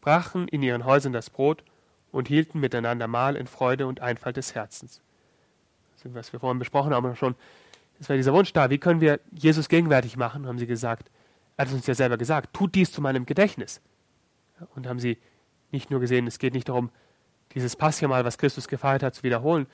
[0.00, 1.64] brachen in ihren Häusern das Brot
[2.12, 5.00] und hielten miteinander Mahl in Freude und Einfalt des Herzens.
[6.04, 7.34] Was wir vorhin besprochen haben, schon
[8.00, 11.10] es war dieser Wunsch da, wie können wir Jesus gegenwärtig machen, haben sie gesagt.
[11.56, 13.80] Er hat es uns ja selber gesagt, tut dies zu meinem Gedächtnis.
[14.74, 15.18] Und haben sie
[15.70, 16.90] nicht nur gesehen, es geht nicht darum,
[17.54, 19.66] dieses Paschamal, was Christus gefeiert hat, zu wiederholen,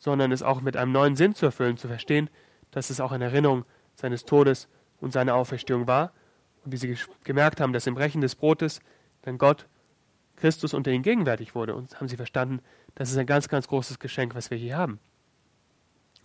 [0.00, 2.28] sondern es auch mit einem neuen Sinn zu erfüllen, zu verstehen,
[2.72, 4.68] dass es auch eine Erinnerung seines Todes
[5.00, 6.12] und seiner Auferstehung war.
[6.64, 8.80] Und wie sie gemerkt haben, dass im Brechen des Brotes
[9.22, 9.66] dann Gott,
[10.34, 11.76] Christus unter ihnen gegenwärtig wurde.
[11.76, 12.60] Und haben sie verstanden,
[12.96, 14.98] das ist ein ganz, ganz großes Geschenk, was wir hier haben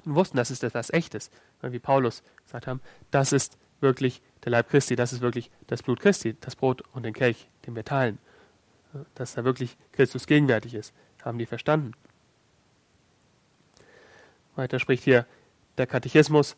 [0.05, 1.32] und wussten, das ist etwas Echtes.
[1.61, 5.99] Wie Paulus gesagt haben, das ist wirklich der Leib Christi, das ist wirklich das Blut
[5.99, 8.19] Christi, das Brot und den Kelch, den wir teilen.
[9.15, 11.93] Dass da wirklich Christus gegenwärtig ist, haben die verstanden.
[14.56, 15.26] Weiter spricht hier
[15.78, 16.56] der Katechismus,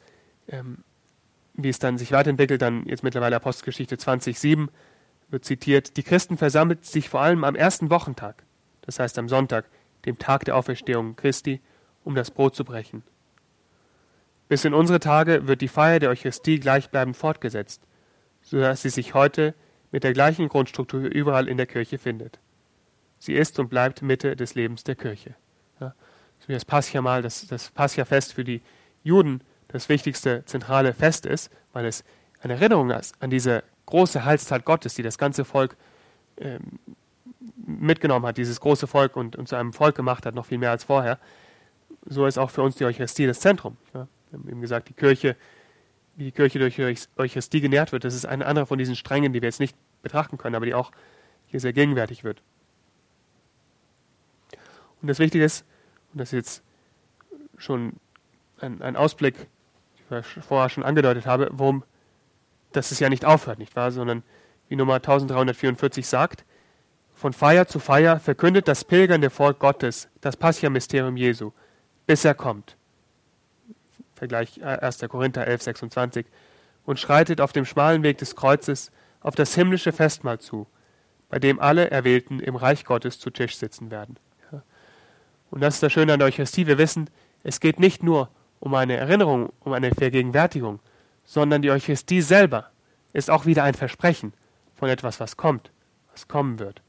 [0.48, 0.84] ähm,
[1.54, 4.68] wie es dann sich weiterentwickelt, dann jetzt mittlerweile Apostelgeschichte 20,7
[5.30, 8.44] wird zitiert, die Christen versammelt sich vor allem am ersten Wochentag,
[8.82, 9.66] das heißt am Sonntag,
[10.06, 11.60] dem Tag der Auferstehung Christi,
[12.04, 13.04] um das Brot zu brechen
[14.48, 17.82] bis in unsere Tage wird die Feier der Eucharistie gleichbleibend fortgesetzt,
[18.42, 19.54] so dass sie sich heute
[19.92, 22.40] mit der gleichen Grundstruktur überall in der Kirche findet.
[23.20, 25.36] Sie ist und bleibt Mitte des Lebens der Kirche.
[26.48, 28.62] Wie das Paschamal, das, das Paschafest für die
[29.04, 32.04] Juden das wichtigste zentrale Fest ist, weil es
[32.42, 35.76] eine Erinnerung ist an diese große Heilstat Gottes, die das ganze Volk
[36.38, 36.80] ähm,
[37.66, 40.72] mitgenommen hat, dieses große Volk und, und zu einem Volk gemacht hat, noch viel mehr
[40.72, 41.20] als vorher.
[42.06, 43.78] So ist auch für uns die Eucharistie das Zentrum.
[43.94, 44.08] Ja.
[44.30, 45.36] Wir haben eben gesagt, die Kirche,
[46.16, 49.42] wie die Kirche durch Eucharistie genährt wird, das ist eine andere von diesen Strängen, die
[49.42, 50.92] wir jetzt nicht betrachten können, aber die auch
[51.48, 52.42] hier sehr gegenwärtig wird.
[55.02, 55.66] Und das Wichtige ist,
[56.14, 56.64] und das ist jetzt
[57.58, 57.94] schon
[58.60, 59.48] ein, ein Ausblick
[60.10, 61.84] ich vorher schon angedeutet habe, worum
[62.72, 63.92] dass es ja nicht aufhört, nicht wahr?
[63.92, 64.24] Sondern
[64.70, 66.46] wie Nummer 1344 sagt,
[67.14, 71.52] von Feier zu Feier verkündet das pilgernde Volk Gottes das Pascha-Mysterium Jesu,
[72.06, 72.78] bis er kommt.
[74.16, 75.02] Vergleich 1.
[75.02, 76.26] Äh, Korinther 11, 26.
[76.86, 80.68] Und schreitet auf dem schmalen Weg des Kreuzes auf das himmlische Festmahl zu,
[81.30, 84.18] bei dem alle Erwählten im Reich Gottes zu Tisch sitzen werden.
[85.52, 86.68] Und das ist das Schöne an der Eucharistie.
[86.68, 87.10] Wir wissen,
[87.44, 88.30] es geht nicht nur
[88.60, 90.80] um eine Erinnerung, um eine Vergegenwärtigung,
[91.24, 92.72] sondern die Eucharistie selber
[93.14, 94.34] ist auch wieder ein Versprechen
[94.76, 95.72] von etwas, was kommt,
[96.12, 96.82] was kommen wird.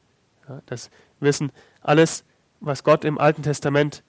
[0.48, 0.90] Ja, das
[1.20, 2.24] Wissen, alles,
[2.60, 4.02] was Gott im Alten Testament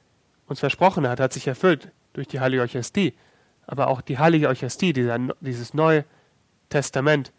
[0.47, 3.13] uns versprochen hat, hat sich erfüllt durch die Heilige Eucharistie.
[3.67, 6.05] Aber auch die Heilige Eucharistie, dieser, dieses neue
[6.69, 7.31] Testament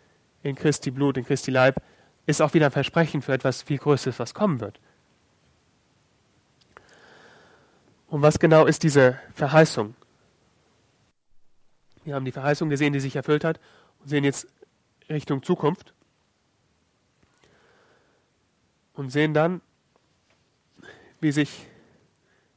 [0.42, 1.82] in Christi Blut, in Christi Leib,
[2.26, 4.78] ist auch wieder ein Versprechen für etwas viel Größeres, was kommen wird.
[8.10, 9.94] Und was genau ist diese Verheißung?
[12.04, 13.60] Wir haben die Verheißung gesehen, die sich erfüllt hat
[14.00, 14.48] und sehen jetzt
[15.08, 15.94] Richtung Zukunft
[18.94, 19.60] und sehen dann,
[21.20, 21.68] wie sich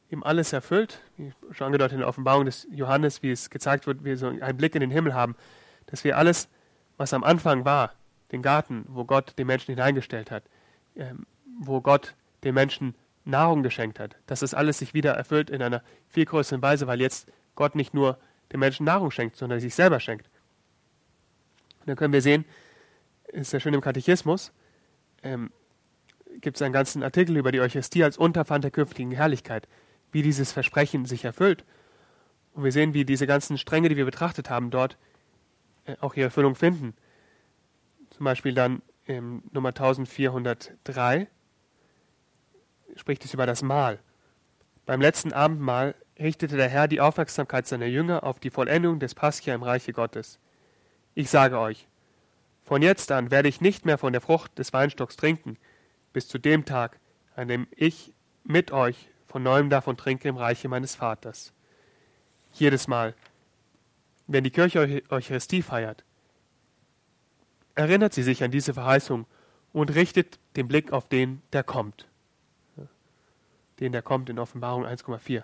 [0.10, 4.04] ihm alles erfüllt, wie schon angedeutet in der Offenbarung des Johannes, wie es gezeigt wird,
[4.04, 5.36] wir so einen Blick in den Himmel haben,
[5.86, 6.48] dass wir alles,
[6.98, 7.94] was am Anfang war,
[8.32, 10.46] den Garten, wo Gott den Menschen hineingestellt hat,
[10.96, 11.28] ähm,
[11.60, 12.96] wo Gott den Menschen
[13.26, 17.02] Nahrung geschenkt hat, dass das alles sich wieder erfüllt in einer viel größeren Weise, weil
[17.02, 18.18] jetzt Gott nicht nur
[18.52, 20.30] den Menschen Nahrung schenkt, sondern sich selber schenkt.
[21.80, 22.46] Und dann können wir sehen,
[23.28, 24.52] ist ja schön im Katechismus,
[25.24, 25.52] ähm,
[26.42, 29.68] gibt es einen ganzen Artikel über die Eucharistie als Unterpfand der künftigen Herrlichkeit,
[30.12, 31.64] wie dieses Versprechen sich erfüllt.
[32.54, 34.98] Und wir sehen, wie diese ganzen Stränge, die wir betrachtet haben, dort
[35.86, 36.94] äh, auch ihre Erfüllung finden.
[38.12, 41.28] Zum Beispiel dann im Nummer 1403
[42.96, 44.00] spricht es über das Mahl.
[44.86, 49.54] Beim letzten Abendmahl richtete der Herr die Aufmerksamkeit seiner Jünger auf die Vollendung des Pascha
[49.54, 50.40] im Reiche Gottes.
[51.16, 51.88] Ich sage euch,
[52.64, 55.58] von jetzt an werde ich nicht mehr von der Frucht des Weinstocks trinken,
[56.12, 57.00] bis zu dem Tag,
[57.36, 58.14] an dem ich
[58.44, 61.54] mit euch von neuem davon trinke im Reiche meines Vaters.
[62.54, 63.16] Jedes Mal,
[64.28, 66.04] wenn die Kirche Eucharistie feiert,
[67.76, 69.26] erinnert sie sich an diese Verheißung
[69.72, 72.08] und richtet den Blick auf den, der kommt.
[73.84, 75.44] Den, der kommt in Offenbarung 1,4.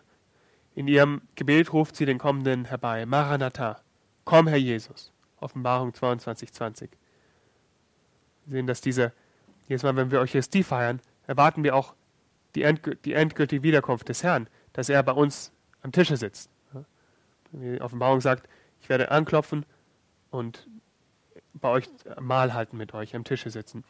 [0.73, 3.05] In ihrem Gebet ruft sie den Kommenden herbei.
[3.05, 3.81] Maranatha,
[4.23, 5.11] komm, Herr Jesus.
[5.41, 6.91] Offenbarung 22, 20.
[8.45, 9.11] Wir sehen, dass diese,
[9.67, 11.95] jedes Mal, wenn wir Eucharistie feiern, erwarten wir auch
[12.55, 16.49] die, endgült, die endgültige Wiederkunft des Herrn, dass er bei uns am Tische sitzt.
[17.51, 18.47] Die Offenbarung sagt,
[18.79, 19.65] ich werde anklopfen
[20.31, 20.65] und
[21.55, 21.89] bei euch
[22.21, 23.83] Mahl halten mit euch, am Tische sitzen.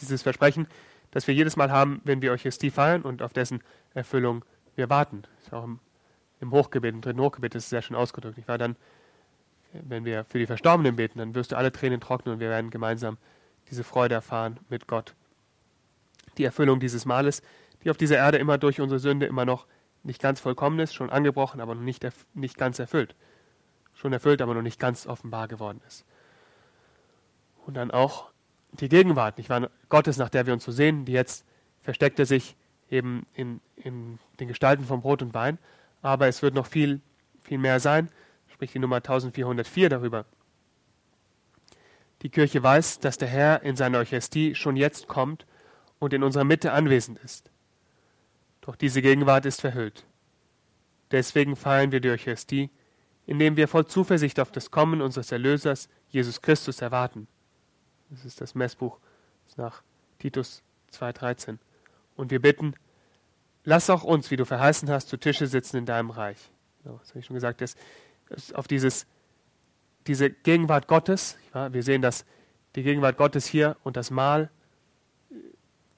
[0.00, 0.68] Dieses Versprechen,
[1.10, 3.62] das wir jedes Mal haben, wenn wir Eucharistie feiern und auf dessen
[3.94, 4.44] Erfüllung
[4.76, 5.22] wir warten.
[5.22, 5.80] Das ist auch im
[6.40, 8.38] im Hochgebet, im dritten Hochgebet ist es sehr schön ausgedrückt.
[8.38, 8.76] Ich war dann,
[9.72, 12.70] wenn wir für die Verstorbenen beten, dann wirst du alle Tränen trocknen und wir werden
[12.70, 13.18] gemeinsam
[13.68, 15.14] diese Freude erfahren mit Gott.
[16.38, 17.42] Die Erfüllung dieses Males,
[17.84, 19.66] die auf dieser Erde immer durch unsere Sünde immer noch
[20.02, 23.14] nicht ganz vollkommen ist, schon angebrochen, aber noch nicht, nicht ganz erfüllt.
[23.94, 26.06] Schon erfüllt, aber noch nicht ganz offenbar geworden ist.
[27.66, 28.29] Und dann auch
[28.72, 29.70] die Gegenwart, nicht wahr?
[29.88, 31.44] Gottes, nach der wir uns so sehen, die jetzt
[31.82, 32.56] versteckte sich
[32.90, 35.58] eben in, in den Gestalten von Brot und Wein,
[36.02, 37.00] aber es wird noch viel,
[37.42, 38.08] viel mehr sein,
[38.48, 40.24] sprich die Nummer 1404 darüber.
[42.22, 45.46] Die Kirche weiß, dass der Herr in seiner Eucharistie schon jetzt kommt
[45.98, 47.50] und in unserer Mitte anwesend ist.
[48.60, 50.04] Doch diese Gegenwart ist verhüllt.
[51.10, 52.70] Deswegen feiern wir die Eucharistie,
[53.26, 57.26] indem wir voll Zuversicht auf das Kommen unseres Erlösers, Jesus Christus, erwarten.
[58.10, 58.98] Das ist das Messbuch
[59.56, 59.82] nach
[60.18, 61.58] Titus 2,13.
[62.16, 62.74] Und wir bitten,
[63.64, 66.50] lass auch uns, wie du verheißen hast, zu Tische sitzen in deinem Reich.
[66.84, 67.76] So, das habe ich schon gesagt, dass,
[68.28, 69.06] dass auf dieses,
[70.06, 72.24] diese Gegenwart Gottes, ja, wir sehen, dass
[72.76, 74.50] die Gegenwart Gottes hier und das Mahl,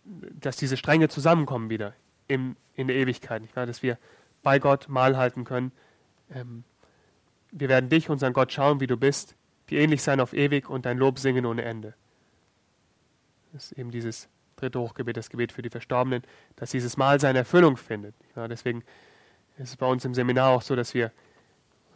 [0.04, 1.94] dass diese Stränge zusammenkommen wieder
[2.28, 3.66] im, in der Ewigkeit, wahr?
[3.66, 3.98] dass wir
[4.42, 5.72] bei Gott Mahl halten können.
[6.34, 6.64] Ähm,
[7.52, 9.36] wir werden dich, unseren Gott, schauen, wie du bist,
[9.70, 11.94] dir ähnlich sein auf ewig und dein Lob singen ohne Ende.
[13.54, 16.22] Ist eben dieses dritte Hochgebet, das Gebet für die Verstorbenen,
[16.56, 18.14] dass dieses Mal seine Erfüllung findet.
[18.36, 18.82] Ja, deswegen
[19.58, 21.06] ist es bei uns im Seminar auch so, dass wir,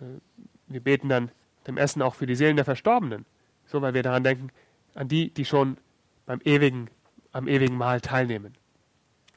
[0.01, 0.21] äh,
[0.67, 1.31] wir beten dann
[1.67, 3.25] dem Essen auch für die Seelen der Verstorbenen.
[3.67, 4.51] So, weil wir daran denken,
[4.95, 5.79] an die, die schon
[6.25, 6.89] beim ewigen,
[7.33, 8.55] am ewigen Mahl teilnehmen.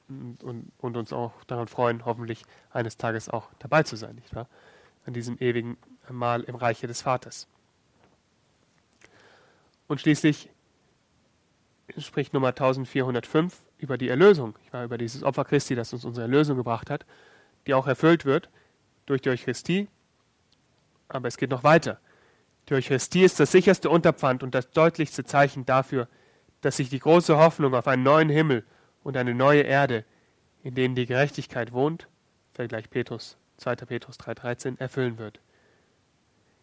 [0.07, 4.33] Und, und, und uns auch daran freuen, hoffentlich eines Tages auch dabei zu sein, nicht
[4.33, 4.47] wahr?
[5.05, 5.77] An diesem ewigen
[6.09, 7.47] Mahl im Reiche des Vaters.
[9.87, 10.49] Und schließlich
[12.01, 16.89] spricht Nummer 1405 über die Erlösung, über dieses Opfer Christi, das uns unsere Erlösung gebracht
[16.89, 17.05] hat,
[17.67, 18.49] die auch erfüllt wird
[19.05, 19.87] durch die Eucharistie
[21.07, 21.99] Aber es geht noch weiter.
[22.67, 26.07] Die Eucharistie ist das sicherste Unterpfand und das deutlichste Zeichen dafür,
[26.61, 28.63] dass sich die große Hoffnung auf einen neuen Himmel
[29.03, 30.05] und eine neue Erde,
[30.61, 32.07] in denen die Gerechtigkeit wohnt,
[32.53, 33.75] Vergleich Petrus, 2.
[33.77, 35.39] Petrus 3,13, erfüllen wird.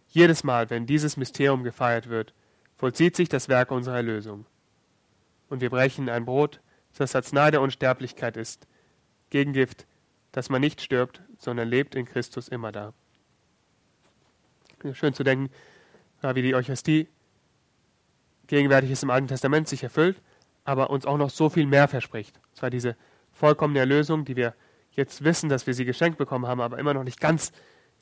[0.08, 2.34] Jedes Mal, wenn dieses Mysterium gefeiert wird,
[2.76, 4.46] vollzieht sich das Werk unserer Erlösung.
[5.48, 6.60] Und wir brechen ein Brot,
[6.96, 8.66] das Arznei der Unsterblichkeit ist,
[9.30, 9.86] Gegengift,
[10.32, 12.92] dass man nicht stirbt, sondern lebt in Christus immer da.
[14.92, 15.50] Schön zu denken,
[16.22, 17.08] wie die Eucharistie
[18.46, 20.20] gegenwärtig ist im Alten Testament sich erfüllt,
[20.64, 22.36] aber uns auch noch so viel mehr verspricht.
[22.36, 22.96] Und zwar diese
[23.32, 24.54] vollkommene Erlösung, die wir
[24.92, 27.52] jetzt wissen, dass wir sie geschenkt bekommen haben, aber immer noch nicht ganz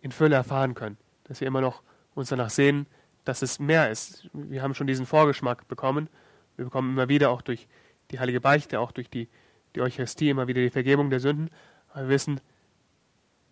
[0.00, 0.98] in Fülle erfahren können.
[1.24, 1.82] Dass wir immer noch
[2.14, 2.86] uns danach sehen,
[3.24, 4.28] dass es mehr ist.
[4.32, 6.08] Wir haben schon diesen Vorgeschmack bekommen.
[6.56, 7.66] Wir bekommen immer wieder auch durch
[8.10, 9.28] die heilige Beichte, auch durch die,
[9.74, 11.50] die Eucharistie immer wieder die Vergebung der Sünden.
[11.90, 12.40] Aber wir wissen,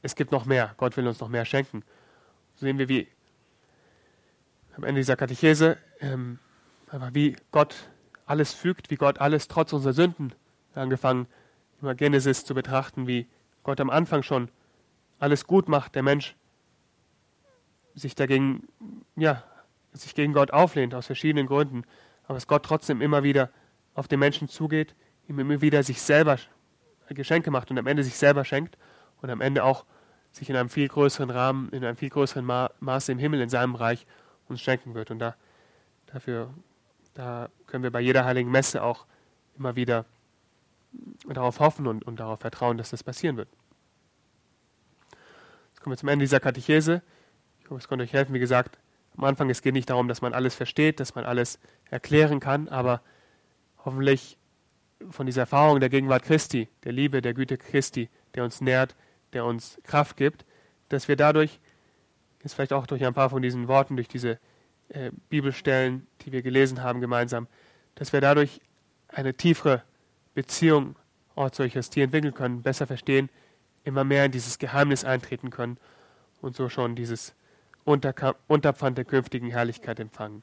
[0.02, 0.74] es gibt noch mehr.
[0.76, 1.82] Gott will uns noch mehr schenken.
[2.54, 3.08] So sehen wir, wie
[4.76, 6.38] am Ende dieser Katechese, ähm,
[7.12, 7.74] wie Gott
[8.26, 10.34] alles fügt, wie Gott alles trotz unserer Sünden,
[10.74, 11.26] angefangen
[11.80, 13.26] immer Genesis zu betrachten, wie
[13.62, 14.48] Gott am Anfang schon
[15.18, 16.36] alles gut macht, der Mensch
[17.94, 18.68] sich dagegen,
[19.16, 19.44] ja,
[19.92, 21.84] sich gegen Gott auflehnt aus verschiedenen Gründen,
[22.24, 23.50] aber dass Gott trotzdem immer wieder
[23.94, 24.94] auf den Menschen zugeht,
[25.28, 26.38] ihm immer wieder sich selber
[27.08, 28.78] Geschenke macht und am Ende sich selber schenkt
[29.20, 29.84] und am Ende auch
[30.30, 33.48] sich in einem viel größeren Rahmen, in einem viel größeren Ma Maße im Himmel, in
[33.48, 34.06] seinem Reich
[34.48, 35.10] uns schenken wird.
[35.10, 35.36] Und da,
[36.06, 36.54] dafür,
[37.14, 39.06] da können wir bei jeder heiligen Messe auch
[39.58, 40.06] immer wieder
[41.28, 43.48] darauf hoffen und, und darauf vertrauen, dass das passieren wird.
[45.70, 47.02] Jetzt kommen wir zum Ende dieser Katechese.
[47.60, 48.34] Ich hoffe, es konnte euch helfen.
[48.34, 48.78] Wie gesagt,
[49.16, 51.58] am Anfang, es geht nicht darum, dass man alles versteht, dass man alles
[51.90, 53.02] erklären kann, aber
[53.84, 54.38] hoffentlich
[55.10, 58.94] von dieser Erfahrung der Gegenwart Christi, der Liebe, der Güte Christi, der uns nährt,
[59.32, 60.44] der uns Kraft gibt,
[60.88, 61.60] dass wir dadurch,
[62.42, 64.38] jetzt vielleicht auch durch ein paar von diesen Worten, durch diese
[64.88, 67.48] äh, Bibelstellen, die wir gelesen haben gemeinsam,
[67.94, 68.60] dass wir dadurch
[69.08, 69.82] eine tiefere
[70.34, 70.96] Beziehung
[71.34, 73.28] auch zur Eucharistie entwickeln können, besser verstehen,
[73.84, 75.78] immer mehr in dieses Geheimnis eintreten können
[76.40, 77.34] und so schon dieses
[77.84, 80.42] Unterpfand der künftigen Herrlichkeit empfangen.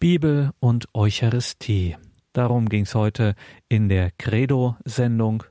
[0.00, 1.96] Bibel und Eucharistie.
[2.38, 3.34] Darum ging es heute
[3.68, 5.42] in der Credo-Sendung.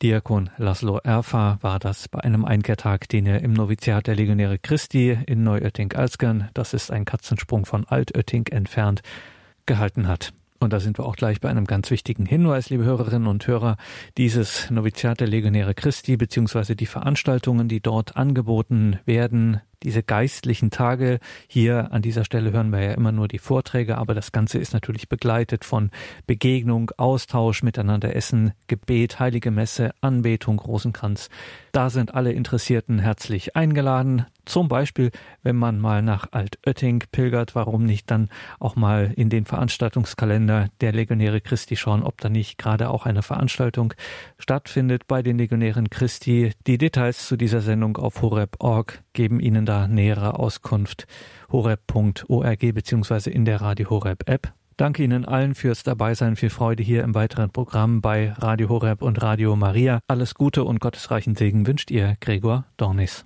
[0.00, 5.18] Diakon Laszlo Erfa war das bei einem Einkehrtag, den er im Noviziat der Legionäre Christi
[5.26, 9.02] in Neuötting-Alzgern, das ist ein Katzensprung von Altötting entfernt,
[9.66, 10.32] gehalten hat.
[10.60, 13.76] Und da sind wir auch gleich bei einem ganz wichtigen Hinweis, liebe Hörerinnen und Hörer.
[14.16, 21.20] Dieses Noviziat der Legionäre Christi beziehungsweise die Veranstaltungen, die dort angeboten werden, diese geistlichen Tage.
[21.48, 24.72] Hier an dieser Stelle hören wir ja immer nur die Vorträge, aber das Ganze ist
[24.72, 25.90] natürlich begleitet von
[26.26, 31.28] Begegnung, Austausch, miteinander essen, Gebet, heilige Messe, Anbetung, Rosenkranz.
[31.72, 34.26] Da sind alle Interessierten herzlich eingeladen.
[34.44, 35.10] Zum Beispiel,
[35.42, 40.92] wenn man mal nach Altötting pilgert, warum nicht dann auch mal in den Veranstaltungskalender der
[40.92, 43.94] Legionäre Christi schauen, ob da nicht gerade auch eine Veranstaltung
[44.38, 46.52] stattfindet bei den Legionären Christi.
[46.66, 51.06] Die Details zu dieser Sendung auf horeb.org geben Ihnen da nähere Auskunft
[51.50, 54.52] horeb.org beziehungsweise in der Radio Horeb App.
[54.76, 59.20] Danke Ihnen allen fürs Dabeisein, viel Freude hier im weiteren Programm bei Radio Horeb und
[59.20, 60.00] Radio Maria.
[60.08, 63.18] Alles Gute und gottesreichen Segen wünscht Ihr Gregor Dornis.